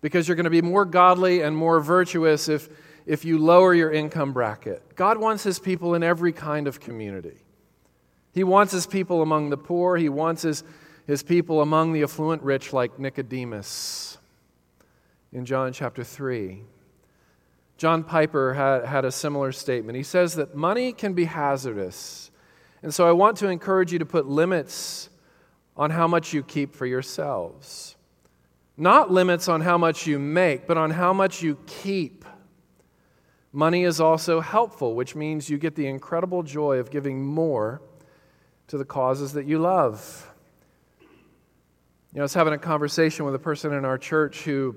because 0.00 0.28
you're 0.28 0.36
going 0.36 0.44
to 0.44 0.50
be 0.50 0.62
more 0.62 0.84
godly 0.84 1.40
and 1.42 1.56
more 1.56 1.80
virtuous 1.80 2.48
if, 2.48 2.68
if 3.06 3.24
you 3.24 3.38
lower 3.38 3.72
your 3.72 3.90
income 3.90 4.32
bracket. 4.32 4.82
God 4.94 5.18
wants 5.18 5.42
his 5.42 5.58
people 5.58 5.94
in 5.94 6.02
every 6.02 6.32
kind 6.32 6.66
of 6.66 6.80
community. 6.80 7.38
He 8.34 8.44
wants 8.44 8.72
his 8.72 8.86
people 8.86 9.22
among 9.22 9.50
the 9.50 9.56
poor, 9.56 9.96
he 9.96 10.08
wants 10.08 10.42
his, 10.42 10.64
his 11.06 11.22
people 11.22 11.60
among 11.60 11.92
the 11.92 12.02
affluent 12.02 12.42
rich, 12.42 12.72
like 12.72 12.98
Nicodemus 12.98 14.18
in 15.32 15.44
John 15.44 15.72
chapter 15.72 16.04
3. 16.04 16.62
John 17.78 18.04
Piper 18.04 18.54
had, 18.54 18.84
had 18.84 19.04
a 19.04 19.10
similar 19.10 19.50
statement. 19.50 19.96
He 19.96 20.02
says 20.02 20.34
that 20.34 20.54
money 20.54 20.92
can 20.92 21.14
be 21.14 21.24
hazardous. 21.24 22.30
And 22.82 22.94
so 22.94 23.08
I 23.08 23.12
want 23.12 23.38
to 23.38 23.48
encourage 23.48 23.92
you 23.92 23.98
to 23.98 24.06
put 24.06 24.26
limits 24.26 25.08
on 25.76 25.90
how 25.90 26.06
much 26.06 26.32
you 26.32 26.42
keep 26.42 26.76
for 26.76 26.86
yourselves. 26.86 27.96
Not 28.76 29.10
limits 29.10 29.48
on 29.48 29.62
how 29.62 29.78
much 29.78 30.06
you 30.06 30.18
make, 30.18 30.66
but 30.66 30.76
on 30.76 30.90
how 30.90 31.12
much 31.12 31.42
you 31.42 31.58
keep. 31.66 32.24
Money 33.52 33.84
is 33.84 34.00
also 34.00 34.40
helpful, 34.40 34.94
which 34.94 35.14
means 35.14 35.50
you 35.50 35.58
get 35.58 35.74
the 35.74 35.86
incredible 35.86 36.42
joy 36.42 36.78
of 36.78 36.90
giving 36.90 37.24
more 37.24 37.82
to 38.68 38.78
the 38.78 38.84
causes 38.84 39.32
that 39.32 39.44
you 39.44 39.58
love. 39.58 40.31
You 42.12 42.18
know, 42.18 42.22
I 42.22 42.24
was 42.24 42.34
having 42.34 42.52
a 42.52 42.58
conversation 42.58 43.24
with 43.24 43.34
a 43.34 43.38
person 43.38 43.72
in 43.72 43.86
our 43.86 43.96
church 43.96 44.42
who 44.42 44.76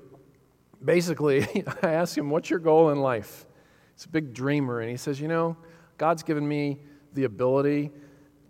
basically, 0.83 1.45
I 1.83 1.91
asked 1.91 2.17
him, 2.17 2.29
What's 2.29 2.49
your 2.49 2.59
goal 2.59 2.91
in 2.91 2.99
life? 3.01 3.45
He's 3.93 4.05
a 4.05 4.09
big 4.09 4.33
dreamer, 4.33 4.79
and 4.79 4.89
he 4.89 4.95
says, 4.95 5.19
You 5.19 5.27
know, 5.27 5.57
God's 5.97 6.23
given 6.23 6.47
me 6.47 6.79
the 7.13 7.25
ability 7.25 7.91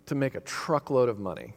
to 0.06 0.14
make 0.14 0.36
a 0.36 0.40
truckload 0.40 1.08
of 1.08 1.18
money. 1.18 1.52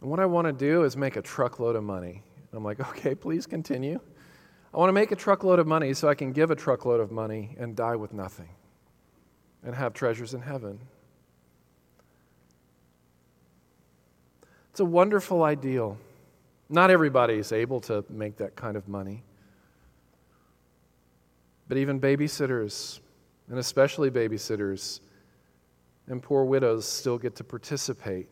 And 0.00 0.10
what 0.10 0.18
I 0.18 0.26
want 0.26 0.46
to 0.48 0.52
do 0.52 0.82
is 0.82 0.96
make 0.96 1.14
a 1.14 1.22
truckload 1.22 1.76
of 1.76 1.84
money. 1.84 2.22
And 2.50 2.58
I'm 2.58 2.64
like, 2.64 2.80
Okay, 2.90 3.14
please 3.14 3.46
continue. 3.46 4.00
I 4.72 4.78
want 4.78 4.88
to 4.88 4.94
make 4.94 5.12
a 5.12 5.16
truckload 5.16 5.60
of 5.60 5.68
money 5.68 5.94
so 5.94 6.08
I 6.08 6.16
can 6.16 6.32
give 6.32 6.50
a 6.50 6.56
truckload 6.56 6.98
of 6.98 7.12
money 7.12 7.54
and 7.56 7.76
die 7.76 7.94
with 7.94 8.12
nothing 8.12 8.48
and 9.62 9.76
have 9.76 9.94
treasures 9.94 10.34
in 10.34 10.42
heaven. 10.42 10.80
It's 14.74 14.80
a 14.80 14.84
wonderful 14.84 15.44
ideal. 15.44 15.96
Not 16.68 16.90
everybody 16.90 17.34
is 17.34 17.52
able 17.52 17.78
to 17.82 18.04
make 18.10 18.38
that 18.38 18.56
kind 18.56 18.76
of 18.76 18.88
money. 18.88 19.22
But 21.68 21.76
even 21.76 22.00
babysitters, 22.00 22.98
and 23.48 23.60
especially 23.60 24.10
babysitters 24.10 24.98
and 26.08 26.20
poor 26.20 26.42
widows, 26.42 26.86
still 26.86 27.18
get 27.18 27.36
to 27.36 27.44
participate 27.44 28.26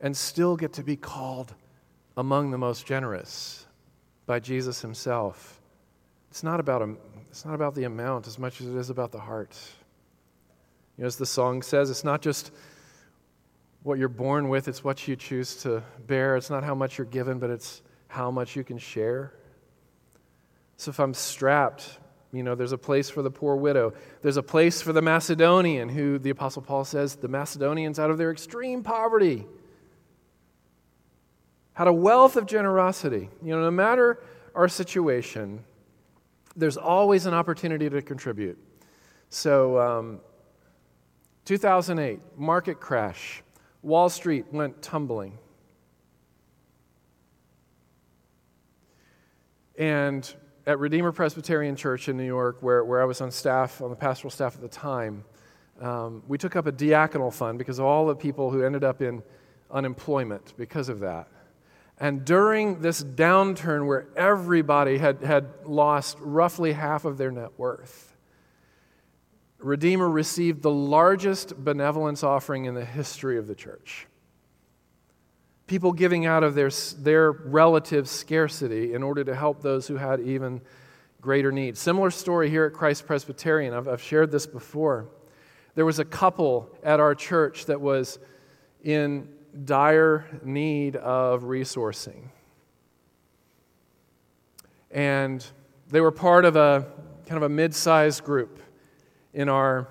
and 0.00 0.16
still 0.16 0.56
get 0.56 0.72
to 0.74 0.84
be 0.84 0.94
called 0.94 1.52
among 2.16 2.52
the 2.52 2.58
most 2.58 2.86
generous 2.86 3.66
by 4.26 4.38
Jesus 4.38 4.80
himself. 4.80 5.60
It's 6.30 6.44
not 6.44 6.60
about, 6.60 6.80
a, 6.80 6.94
it's 7.28 7.44
not 7.44 7.56
about 7.56 7.74
the 7.74 7.82
amount 7.82 8.28
as 8.28 8.38
much 8.38 8.60
as 8.60 8.68
it 8.68 8.76
is 8.76 8.88
about 8.88 9.10
the 9.10 9.18
heart. 9.18 9.58
You 10.96 11.02
know, 11.02 11.08
as 11.08 11.16
the 11.16 11.26
song 11.26 11.60
says, 11.62 11.90
it's 11.90 12.04
not 12.04 12.22
just 12.22 12.52
what 13.82 13.98
you're 13.98 14.08
born 14.08 14.48
with, 14.48 14.68
it's 14.68 14.84
what 14.84 15.08
you 15.08 15.16
choose 15.16 15.56
to 15.62 15.82
bear. 16.06 16.36
It's 16.36 16.50
not 16.50 16.64
how 16.64 16.74
much 16.74 16.98
you're 16.98 17.06
given, 17.06 17.38
but 17.38 17.50
it's 17.50 17.82
how 18.08 18.30
much 18.30 18.56
you 18.56 18.64
can 18.64 18.78
share. 18.78 19.32
So 20.76 20.90
if 20.90 20.98
I'm 20.98 21.14
strapped, 21.14 21.98
you 22.32 22.42
know, 22.42 22.54
there's 22.54 22.72
a 22.72 22.78
place 22.78 23.10
for 23.10 23.22
the 23.22 23.30
poor 23.30 23.56
widow. 23.56 23.92
There's 24.22 24.36
a 24.36 24.42
place 24.42 24.80
for 24.80 24.92
the 24.92 25.02
Macedonian, 25.02 25.88
who 25.88 26.18
the 26.18 26.30
Apostle 26.30 26.62
Paul 26.62 26.84
says 26.84 27.16
the 27.16 27.28
Macedonians, 27.28 27.98
out 27.98 28.10
of 28.10 28.18
their 28.18 28.30
extreme 28.30 28.82
poverty, 28.82 29.46
had 31.72 31.88
a 31.88 31.92
wealth 31.92 32.36
of 32.36 32.46
generosity. 32.46 33.28
You 33.42 33.56
know, 33.56 33.62
no 33.62 33.70
matter 33.70 34.22
our 34.54 34.68
situation, 34.68 35.64
there's 36.54 36.76
always 36.76 37.26
an 37.26 37.34
opportunity 37.34 37.88
to 37.88 38.02
contribute. 38.02 38.58
So, 39.28 39.78
um, 39.78 40.20
2008, 41.44 42.20
market 42.36 42.80
crash. 42.80 43.42
Wall 43.82 44.08
Street 44.08 44.46
went 44.52 44.82
tumbling. 44.82 45.38
And 49.78 50.32
at 50.66 50.78
Redeemer 50.78 51.12
Presbyterian 51.12 51.74
Church 51.74 52.08
in 52.08 52.16
New 52.16 52.26
York, 52.26 52.58
where, 52.60 52.84
where 52.84 53.00
I 53.00 53.06
was 53.06 53.20
on 53.20 53.30
staff, 53.30 53.80
on 53.80 53.88
the 53.90 53.96
pastoral 53.96 54.30
staff 54.30 54.54
at 54.54 54.60
the 54.60 54.68
time, 54.68 55.24
um, 55.80 56.22
we 56.28 56.36
took 56.36 56.56
up 56.56 56.66
a 56.66 56.72
diaconal 56.72 57.32
fund 57.32 57.58
because 57.58 57.78
of 57.78 57.86
all 57.86 58.06
the 58.06 58.14
people 58.14 58.50
who 58.50 58.62
ended 58.62 58.84
up 58.84 59.00
in 59.00 59.22
unemployment 59.70 60.52
because 60.58 60.88
of 60.88 61.00
that. 61.00 61.28
And 61.98 62.24
during 62.24 62.80
this 62.80 63.02
downturn 63.02 63.86
where 63.86 64.06
everybody 64.16 64.98
had, 64.98 65.22
had 65.22 65.48
lost 65.64 66.18
roughly 66.20 66.72
half 66.72 67.04
of 67.04 67.18
their 67.18 67.30
net 67.30 67.58
worth, 67.58 68.09
Redeemer 69.60 70.08
received 70.08 70.62
the 70.62 70.70
largest 70.70 71.62
benevolence 71.62 72.22
offering 72.22 72.64
in 72.64 72.74
the 72.74 72.84
history 72.84 73.38
of 73.38 73.46
the 73.46 73.54
church. 73.54 74.06
People 75.66 75.92
giving 75.92 76.26
out 76.26 76.42
of 76.42 76.54
their, 76.54 76.70
their 76.98 77.30
relative 77.30 78.08
scarcity 78.08 78.94
in 78.94 79.02
order 79.02 79.22
to 79.22 79.34
help 79.34 79.62
those 79.62 79.86
who 79.86 79.96
had 79.96 80.20
even 80.20 80.60
greater 81.20 81.52
need. 81.52 81.76
Similar 81.76 82.10
story 82.10 82.48
here 82.48 82.64
at 82.64 82.72
Christ 82.72 83.06
Presbyterian. 83.06 83.74
I've, 83.74 83.86
I've 83.86 84.02
shared 84.02 84.32
this 84.32 84.46
before. 84.46 85.08
There 85.74 85.84
was 85.84 85.98
a 85.98 86.04
couple 86.04 86.68
at 86.82 86.98
our 86.98 87.14
church 87.14 87.66
that 87.66 87.80
was 87.80 88.18
in 88.82 89.28
dire 89.64 90.40
need 90.42 90.96
of 90.96 91.44
resourcing. 91.44 92.30
And 94.90 95.44
they 95.88 96.00
were 96.00 96.10
part 96.10 96.44
of 96.44 96.56
a 96.56 96.86
kind 97.26 97.36
of 97.36 97.42
a 97.42 97.48
mid 97.48 97.74
sized 97.74 98.24
group 98.24 98.60
in 99.34 99.48
our 99.48 99.88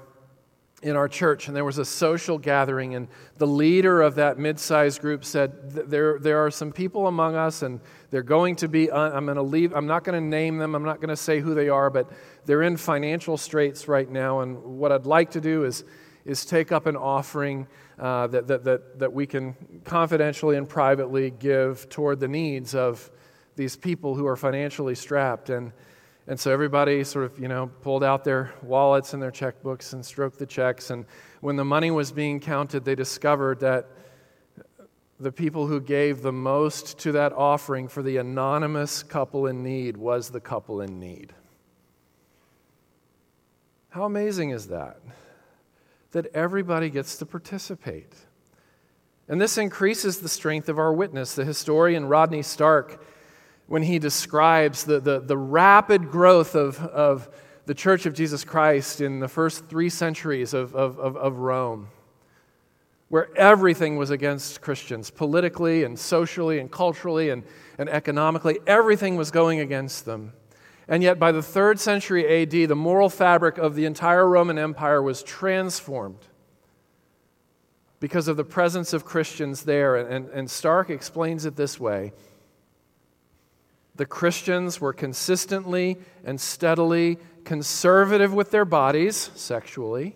in 0.82 0.96
our 0.96 1.10
church 1.10 1.48
and 1.48 1.58
there 1.58 1.66
was 1.66 1.78
a 1.78 1.84
social 1.84 2.38
gathering 2.38 2.96
and 2.96 3.10
the 3.38 3.46
leader 3.46 4.02
of 4.02 4.16
that 4.16 4.40
mid-sized 4.40 5.02
group 5.02 5.26
said 5.26 5.72
there, 5.72 6.18
there 6.20 6.40
are 6.46 6.50
some 6.50 6.72
people 6.72 7.08
among 7.08 7.36
us 7.36 7.64
and 7.64 7.82
they're 8.12 8.24
going 8.24 8.56
to 8.56 8.70
be 8.70 8.90
i'm 8.90 9.26
going 9.26 9.36
to 9.36 9.42
leave 9.42 9.74
i'm 9.74 9.88
not 9.88 10.06
going 10.06 10.18
to 10.18 10.26
name 10.26 10.58
them 10.58 10.76
i'm 10.76 10.84
not 10.86 11.02
going 11.02 11.10
to 11.10 11.18
say 11.18 11.42
who 11.42 11.54
they 11.54 11.68
are 11.68 11.90
but 11.90 12.10
they're 12.46 12.62
in 12.62 12.78
financial 12.78 13.36
straits 13.36 13.90
right 13.90 14.10
now 14.10 14.40
and 14.40 14.58
what 14.64 14.90
i'd 14.94 15.06
like 15.06 15.30
to 15.30 15.42
do 15.42 15.66
is 15.66 15.84
is 16.26 16.46
take 16.46 16.72
up 16.72 16.86
an 16.86 16.96
offering 16.96 17.68
uh, 17.98 18.28
that, 18.28 18.48
that, 18.48 18.64
that, 18.64 19.00
that 19.00 19.12
we 19.12 19.26
can 19.26 19.56
confidentially 19.84 20.56
and 20.58 20.70
privately 20.70 21.32
give 21.32 21.90
toward 21.90 22.20
the 22.20 22.28
needs 22.28 22.76
of 22.76 23.10
these 23.56 23.76
people 23.76 24.16
who 24.16 24.26
are 24.26 24.38
financially 24.38 24.96
strapped. 24.96 25.50
And 25.50 25.74
and 26.30 26.40
so 26.40 26.52
everybody 26.52 27.04
sort 27.04 27.26
of, 27.26 27.40
you 27.40 27.48
know, 27.48 27.72
pulled 27.82 28.04
out 28.04 28.24
their 28.24 28.54
wallets 28.62 29.16
and 29.16 29.22
their 29.22 29.32
checkbooks 29.32 29.94
and 29.94 30.06
stroked 30.06 30.38
the 30.38 30.46
checks. 30.46 30.92
And 30.92 31.06
when 31.42 31.56
the 31.56 31.66
money 31.66 31.90
was 31.90 32.12
being 32.12 32.40
counted, 32.40 32.86
they 32.86 32.94
discovered 32.94 33.60
that 33.62 33.88
the 35.20 35.32
people 35.32 35.66
who 35.66 35.82
gave 35.82 36.22
the 36.22 36.32
most 36.32 37.00
to 37.00 37.12
that 37.14 37.34
offering 37.34 37.88
for 37.88 38.04
the 38.04 38.18
anonymous 38.18 39.02
couple 39.02 39.48
in 39.48 39.64
need 39.64 39.98
was 39.98 40.30
the 40.30 40.40
couple 40.40 40.82
in 40.82 41.00
need. 41.00 41.34
How 43.90 44.04
amazing 44.04 44.52
is 44.52 44.68
that? 44.68 45.00
That 46.12 46.28
everybody 46.36 46.92
gets 46.92 47.18
to 47.18 47.26
participate. 47.26 48.14
And 49.28 49.42
this 49.42 49.58
increases 49.58 50.20
the 50.20 50.30
strength 50.30 50.70
of 50.70 50.78
our 50.78 50.94
witness. 50.94 51.34
The 51.34 51.44
historian 51.44 52.06
Rodney 52.06 52.44
Stark 52.44 53.04
when 53.70 53.84
he 53.84 54.00
describes 54.00 54.84
the, 54.84 55.00
the, 55.00 55.20
the 55.20 55.38
rapid 55.38 56.10
growth 56.10 56.56
of, 56.56 56.80
of 56.80 57.30
the 57.68 57.76
Church 57.76 58.08
of 58.08 58.16
Jesus 58.16 58.44
Christ 58.44 59.00
in 59.00 59.20
the 59.20 59.28
first 59.28 59.68
three 59.68 59.90
centuries 59.90 60.56
of, 60.56 60.76
of, 60.76 60.98
of, 60.98 61.16
of 61.16 61.38
Rome, 61.38 61.88
where 63.10 63.30
everything 63.38 63.96
was 63.96 64.10
against 64.10 64.60
Christians, 64.60 65.12
politically 65.12 65.84
and 65.84 66.00
socially 66.00 66.58
and 66.58 66.72
culturally 66.72 67.30
and, 67.30 67.44
and 67.78 67.88
economically. 67.90 68.58
Everything 68.66 69.18
was 69.18 69.30
going 69.30 69.60
against 69.60 70.04
them. 70.04 70.34
And 70.88 71.04
yet, 71.04 71.20
by 71.20 71.32
the 71.32 71.44
third 71.44 71.80
century 71.80 72.42
AD, 72.42 72.70
the 72.70 72.76
moral 72.76 73.08
fabric 73.08 73.60
of 73.60 73.76
the 73.76 73.86
entire 73.86 74.28
Roman 74.28 74.58
Empire 74.58 75.04
was 75.04 75.22
transformed 75.22 76.28
because 78.00 78.28
of 78.28 78.36
the 78.36 78.44
presence 78.44 78.94
of 78.94 79.06
Christians 79.06 79.62
there. 79.62 79.96
And, 79.96 80.28
and 80.30 80.50
Stark 80.50 80.90
explains 80.90 81.46
it 81.46 81.56
this 81.56 81.80
way 81.80 82.14
the 84.00 84.06
Christians 84.06 84.80
were 84.80 84.94
consistently 84.94 85.98
and 86.24 86.40
steadily 86.40 87.20
conservative 87.44 88.34
with 88.34 88.50
their 88.50 88.66
bodies 88.66 89.30
sexually 89.36 90.16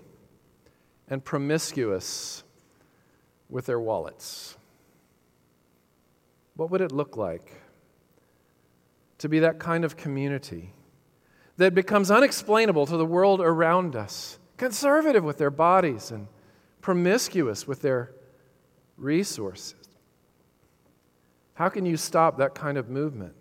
and 1.10 1.24
promiscuous 1.24 2.43
with 3.50 3.65
their 3.65 3.80
wallets. 3.80 4.58
What 6.56 6.72
would 6.72 6.82
it 6.82 6.91
look 6.91 7.17
like 7.17 7.62
to 9.17 9.28
be 9.28 9.39
that 9.39 9.60
kind 9.60 9.84
of 9.84 9.98
community 9.98 10.74
that 11.58 11.76
becomes 11.76 12.10
unexplainable 12.10 12.86
to 12.88 12.98
the 12.98 13.06
world 13.06 13.41
around 13.41 13.96
us? 13.96 14.39
conservative 14.58 15.26
with 15.26 15.38
their 15.38 15.52
bodies 15.52 16.10
and 16.12 16.28
promiscuous 16.80 17.67
with 17.67 17.82
their 17.82 18.12
resources. 18.98 19.76
How 21.56 21.67
can 21.67 21.86
you 21.86 21.98
stop 21.98 22.38
that 22.38 22.56
kind 22.56 22.78
of 22.78 22.89
movement? 22.89 23.34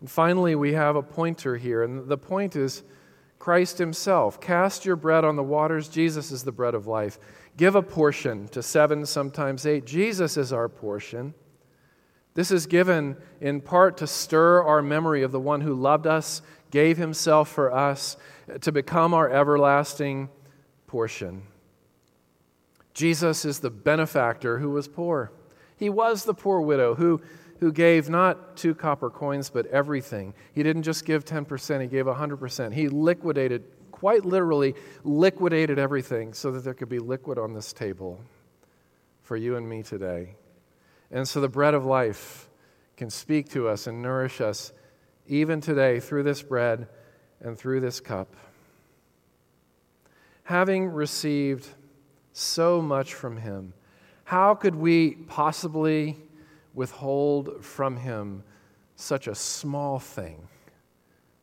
And 0.00 0.10
finally, 0.10 0.54
we 0.54 0.74
have 0.74 0.96
a 0.96 1.02
pointer 1.02 1.56
here, 1.56 1.82
and 1.82 2.08
the 2.08 2.18
point 2.18 2.54
is 2.56 2.82
Christ 3.38 3.78
Himself. 3.78 4.40
Cast 4.40 4.84
your 4.84 4.96
bread 4.96 5.24
on 5.24 5.36
the 5.36 5.42
waters. 5.42 5.88
Jesus 5.88 6.30
is 6.30 6.42
the 6.44 6.52
bread 6.52 6.74
of 6.74 6.86
life. 6.86 7.18
Give 7.56 7.74
a 7.74 7.82
portion 7.82 8.48
to 8.48 8.62
seven, 8.62 9.06
sometimes 9.06 9.64
eight. 9.64 9.86
Jesus 9.86 10.36
is 10.36 10.52
our 10.52 10.68
portion. 10.68 11.34
This 12.34 12.50
is 12.50 12.66
given 12.66 13.16
in 13.40 13.62
part 13.62 13.96
to 13.98 14.06
stir 14.06 14.62
our 14.62 14.82
memory 14.82 15.22
of 15.22 15.32
the 15.32 15.40
one 15.40 15.62
who 15.62 15.74
loved 15.74 16.06
us, 16.06 16.42
gave 16.70 16.98
Himself 16.98 17.48
for 17.48 17.72
us, 17.72 18.18
to 18.60 18.72
become 18.72 19.14
our 19.14 19.30
everlasting 19.30 20.28
portion. 20.86 21.42
Jesus 22.92 23.44
is 23.44 23.60
the 23.60 23.70
benefactor 23.70 24.58
who 24.58 24.70
was 24.70 24.88
poor. 24.88 25.32
He 25.76 25.88
was 25.88 26.24
the 26.24 26.34
poor 26.34 26.60
widow 26.60 26.94
who, 26.94 27.20
who 27.60 27.72
gave 27.72 28.08
not 28.08 28.56
two 28.56 28.74
copper 28.74 29.10
coins, 29.10 29.50
but 29.50 29.66
everything. 29.66 30.34
He 30.52 30.62
didn't 30.62 30.82
just 30.82 31.04
give 31.04 31.24
10%, 31.24 31.80
he 31.80 31.86
gave 31.86 32.06
100%. 32.06 32.72
He 32.72 32.88
liquidated, 32.88 33.64
quite 33.90 34.24
literally, 34.24 34.74
liquidated 35.04 35.78
everything 35.78 36.34
so 36.34 36.50
that 36.52 36.64
there 36.64 36.74
could 36.74 36.88
be 36.88 36.98
liquid 36.98 37.38
on 37.38 37.54
this 37.54 37.72
table 37.72 38.20
for 39.22 39.36
you 39.36 39.56
and 39.56 39.68
me 39.68 39.82
today. 39.82 40.34
And 41.10 41.26
so 41.26 41.40
the 41.40 41.48
bread 41.48 41.74
of 41.74 41.84
life 41.84 42.48
can 42.96 43.10
speak 43.10 43.50
to 43.50 43.68
us 43.68 43.86
and 43.86 44.02
nourish 44.02 44.40
us 44.40 44.72
even 45.26 45.60
today 45.60 46.00
through 46.00 46.22
this 46.22 46.42
bread 46.42 46.88
and 47.40 47.58
through 47.58 47.80
this 47.80 48.00
cup. 48.00 48.34
Having 50.44 50.88
received 50.88 51.68
so 52.32 52.80
much 52.80 53.14
from 53.14 53.38
him, 53.38 53.72
how 54.24 54.54
could 54.54 54.74
we 54.74 55.12
possibly 55.12 56.16
withhold 56.76 57.64
from 57.64 57.96
him 57.96 58.44
such 58.94 59.26
a 59.26 59.34
small 59.34 59.98
thing 59.98 60.46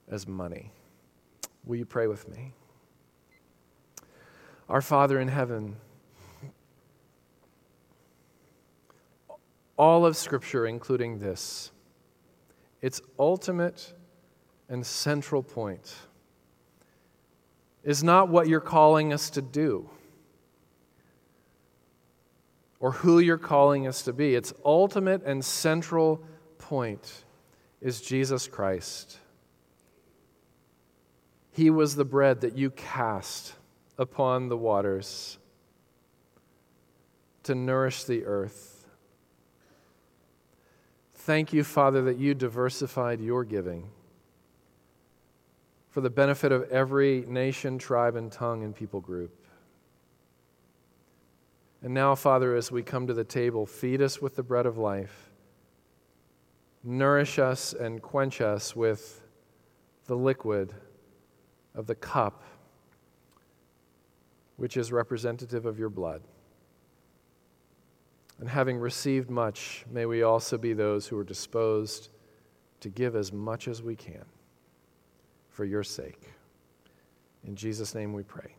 as 0.08 0.26
money? 0.28 0.72
Will 1.66 1.76
you 1.76 1.86
pray 1.86 2.08
with 2.08 2.30
me? 2.30 2.54
Our 4.70 4.82
Father 4.82 5.20
in 5.20 5.28
heaven, 5.28 5.76
all 9.76 10.06
of 10.06 10.16
Scripture, 10.16 10.68
including 10.68 11.20
this, 11.20 11.72
its 12.82 13.02
ultimate 13.18 13.94
and 14.70 14.86
central 14.86 15.42
point 15.42 15.96
is 17.84 18.04
not 18.04 18.30
what 18.30 18.48
you're 18.48 18.62
calling 18.62 19.12
us 19.12 19.30
to 19.32 19.42
do 19.42 19.90
or 22.84 22.92
who 22.92 23.20
you're 23.20 23.38
calling 23.38 23.88
us 23.88 24.02
to 24.02 24.12
be. 24.12 24.36
Its 24.36 24.54
ultimate 24.66 25.24
and 25.24 25.44
central 25.44 26.22
point 26.58 27.24
is 27.80 28.02
Jesus 28.02 28.46
Christ. 28.46 29.20
He 31.54 31.70
was 31.70 31.96
the 31.96 32.04
bread 32.04 32.42
that 32.42 32.58
you 32.58 32.72
cast 32.72 33.54
upon 33.98 34.50
the 34.50 34.58
waters 34.58 35.38
to 37.44 37.56
nourish 37.56 38.04
the 38.04 38.26
earth. 38.26 38.86
Thank 41.14 41.54
you, 41.54 41.64
Father, 41.64 42.02
that 42.02 42.18
you 42.18 42.34
diversified 42.34 43.22
your 43.22 43.46
giving 43.46 43.88
for 45.90 46.02
the 46.02 46.10
benefit 46.10 46.52
of 46.52 46.70
every 46.70 47.24
nation, 47.30 47.78
tribe, 47.78 48.18
and 48.18 48.30
tongue 48.30 48.66
and 48.66 48.76
people 48.76 49.00
group. 49.00 49.43
And 51.84 51.94
now, 51.94 52.16
Father, 52.16 52.56
as 52.56 52.72
we 52.72 52.82
come 52.82 53.08
to 53.08 53.14
the 53.14 53.26
table, 53.26 53.66
feed 53.66 54.02
us 54.02 54.22
with 54.22 54.38
the 54.38 54.44
bread 54.44 54.66
of 54.66 54.78
life. 54.78 55.32
Nourish 56.82 57.40
us 57.40 57.74
and 57.74 58.02
quench 58.02 58.40
us 58.40 58.74
with 58.74 59.22
the 60.06 60.16
liquid 60.16 60.74
of 61.76 61.86
the 61.86 61.96
cup, 61.96 62.44
which 64.56 64.78
is 64.78 64.94
representative 64.94 65.66
of 65.66 65.78
your 65.78 65.90
blood. 65.90 66.22
And 68.40 68.50
having 68.50 68.78
received 68.78 69.30
much, 69.30 69.86
may 69.92 70.06
we 70.06 70.24
also 70.24 70.58
be 70.58 70.72
those 70.72 71.08
who 71.08 71.18
are 71.18 71.24
disposed 71.24 72.10
to 72.80 72.90
give 72.90 73.16
as 73.16 73.34
much 73.34 73.68
as 73.68 73.84
we 73.84 73.96
can 73.96 74.26
for 75.50 75.66
your 75.66 75.84
sake. 75.84 76.32
In 77.46 77.56
Jesus' 77.56 77.94
name 77.94 78.14
we 78.14 78.24
pray. 78.24 78.56